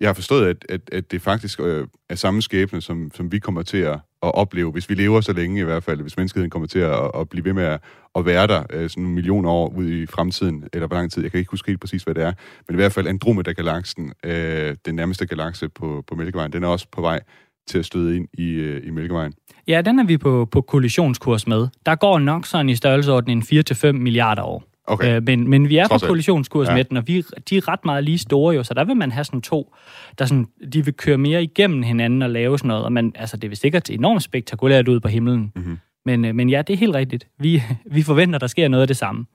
[0.00, 3.38] Jeg har forstået, at, at, at det faktisk øh, er samme skæbne, som, som vi
[3.38, 3.92] kommer til at,
[4.22, 7.10] at opleve, hvis vi lever så længe i hvert fald, hvis menneskeheden kommer til at,
[7.14, 7.80] at blive ved med at,
[8.14, 11.22] at være der øh, sådan nogle millioner år ud i fremtiden, eller hvor lang tid,
[11.22, 12.32] jeg kan ikke huske helt præcis, hvad det er,
[12.68, 16.86] men i hvert fald Andromeda-galaksen, øh, den nærmeste galakse på, på Mælkevejen, den er også
[16.92, 17.20] på vej
[17.66, 19.32] til at støde ind i, øh, i Mælkevejen.
[19.68, 21.68] Ja, den er vi på, på kollisionskurs med.
[21.86, 24.64] Der går nok sådan i størrelseordenen 4-5 milliarder år.
[24.86, 25.16] Okay.
[25.16, 26.74] Øh, men, men vi er Trods på kollisionskurs ja.
[26.74, 29.12] med den, og vi, de er ret meget lige store jo, så der vil man
[29.12, 29.74] have sådan to,
[30.18, 33.36] der sådan, de vil køre mere igennem hinanden og lave sådan noget, og man, altså,
[33.36, 35.52] det vil sikkert enormt spektakulært ud på himlen.
[35.56, 35.78] Mm-hmm.
[36.06, 37.28] Men, øh, men ja, det er helt rigtigt.
[37.38, 37.62] Vi,
[37.96, 39.26] vi forventer, der sker noget af det samme.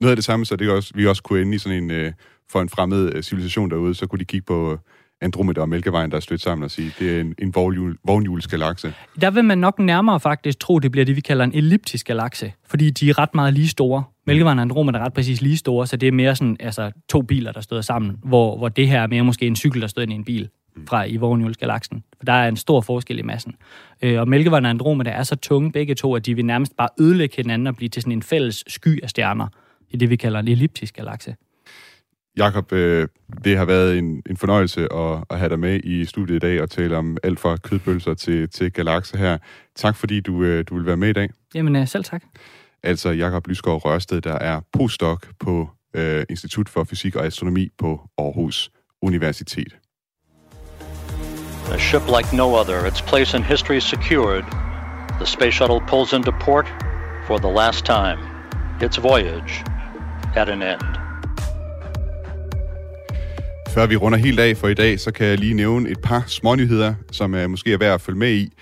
[0.00, 2.12] Noget af det samme, så det også, vi også kunne ende i sådan en, øh,
[2.50, 4.78] for en fremmed øh, civilisation derude, så kunne de kigge på
[5.22, 7.54] Andromeda og Mælkevejen, der er stødt sammen og sige, det er en, en
[8.04, 8.94] vognhjulsgalakse.
[9.20, 12.52] Der vil man nok nærmere faktisk tro, det bliver det, vi kalder en elliptisk galakse,
[12.66, 14.04] fordi de er ret meget lige store.
[14.26, 17.22] Mælkevejen og Andromeda er ret præcis lige store, så det er mere sådan altså, to
[17.22, 20.02] biler, der støder sammen, hvor, hvor det her er mere måske en cykel, der støder
[20.02, 20.48] ind i en bil
[20.88, 22.04] fra i vognhjulsgalaksen.
[22.16, 23.54] For der er en stor forskel i massen.
[24.02, 26.88] Øh, og Mælkevejen og Andromeda er så tunge begge to, at de vil nærmest bare
[27.00, 29.46] ødelægge hinanden og blive til sådan en fælles sky af stjerner
[29.90, 31.36] i det, vi kalder en elliptisk galakse.
[32.36, 33.08] Jakob, øh,
[33.44, 36.62] det har været en, en fornøjelse at, at have dig med i studiet i dag
[36.62, 39.38] og tale om alt fra kødbølser til, til galakse her.
[39.74, 41.28] Tak fordi du, øh, du vil være med i dag.
[41.54, 42.22] Jamen øh, selv tak.
[42.84, 48.00] Altså Jakob Lysgaard Rørsted, der er postdoc på øh, Institut for Fysik og Astronomi på
[48.18, 48.70] Aarhus
[49.02, 49.76] Universitet.
[51.72, 54.44] A ship like no other, its place in history secured,
[55.20, 56.66] the space shuttle pulls into port
[57.26, 58.18] for the last time.
[58.86, 59.64] Its voyage
[60.36, 61.02] at an end.
[63.74, 66.24] Før vi runder helt af for i dag, så kan jeg lige nævne et par
[66.26, 68.52] smånyheder, som er måske er værd at følge med i.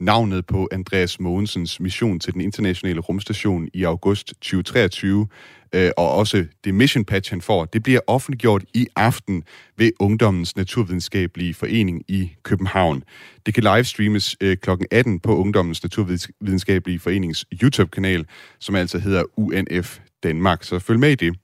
[0.00, 5.26] Navnet på Andreas Mogensens mission til den internationale rumstation i august 2023,
[5.72, 9.44] øh, og også det mission patch, han får, det bliver offentliggjort i aften
[9.76, 13.02] ved Ungdommens Naturvidenskabelige Forening i København.
[13.46, 14.70] Det kan livestreames øh, kl.
[14.90, 18.26] 18 på Ungdommens Naturvidenskabelige Forenings YouTube-kanal,
[18.58, 21.36] som altså hedder UNF Danmark, så følg med i det.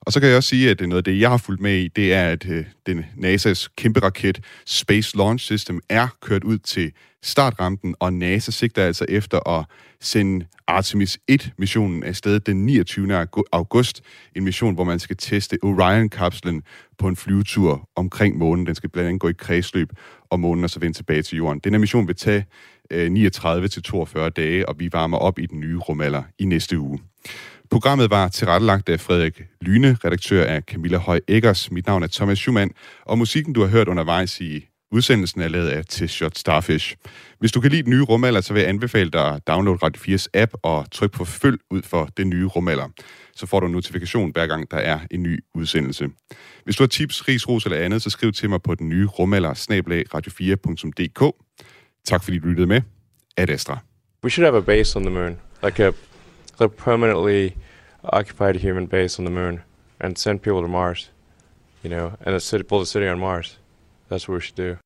[0.00, 1.88] Og så kan jeg også sige, at noget af det, jeg har fulgt med i,
[1.88, 6.92] det er, at øh, den NASA's kæmpe raket Space Launch System er kørt ud til
[7.22, 9.64] startrampen, og NASA sigter altså efter at
[10.00, 13.26] sende Artemis 1-missionen afsted den 29.
[13.52, 14.02] august.
[14.36, 16.62] En mission, hvor man skal teste Orion-kapslen
[16.98, 18.66] på en flyvetur omkring månen.
[18.66, 19.88] Den skal blandt andet gå i kredsløb
[20.30, 21.60] om månen og så vende tilbage til jorden.
[21.64, 22.46] Den her mission vil tage
[22.90, 26.98] øh, 39-42 dage, og vi varmer op i den nye rumalder i næste uge.
[27.70, 31.70] Programmet var tilrettelagt af Frederik Lyne, redaktør af Camilla Høj Eggers.
[31.70, 32.70] Mit navn er Thomas Schumann,
[33.04, 36.96] og musikken, du har hørt undervejs i udsendelsen, er lavet af T-Shot Starfish.
[37.38, 40.16] Hvis du kan lide den nye rumalder, så vil jeg anbefale dig at downloade Radio
[40.16, 42.88] 4's app og tryk på følg ud for den nye rumalder.
[43.36, 46.08] Så får du en notifikation hver gang, der er en ny udsendelse.
[46.64, 49.06] Hvis du har tips, ris, ros eller andet, så skriv til mig på den nye
[49.06, 49.52] rumalder,
[50.14, 51.36] radio4.dk.
[52.04, 52.80] Tak fordi du lyttede med.
[53.36, 53.78] Ad Astra.
[54.24, 55.90] We should have a base on the moon, like a
[56.60, 57.56] a permanently
[58.04, 59.62] occupied human base on the moon
[60.00, 61.10] and send people to Mars,
[61.82, 63.58] you know, and a city, build a city on Mars.
[64.08, 64.78] That's what we should do.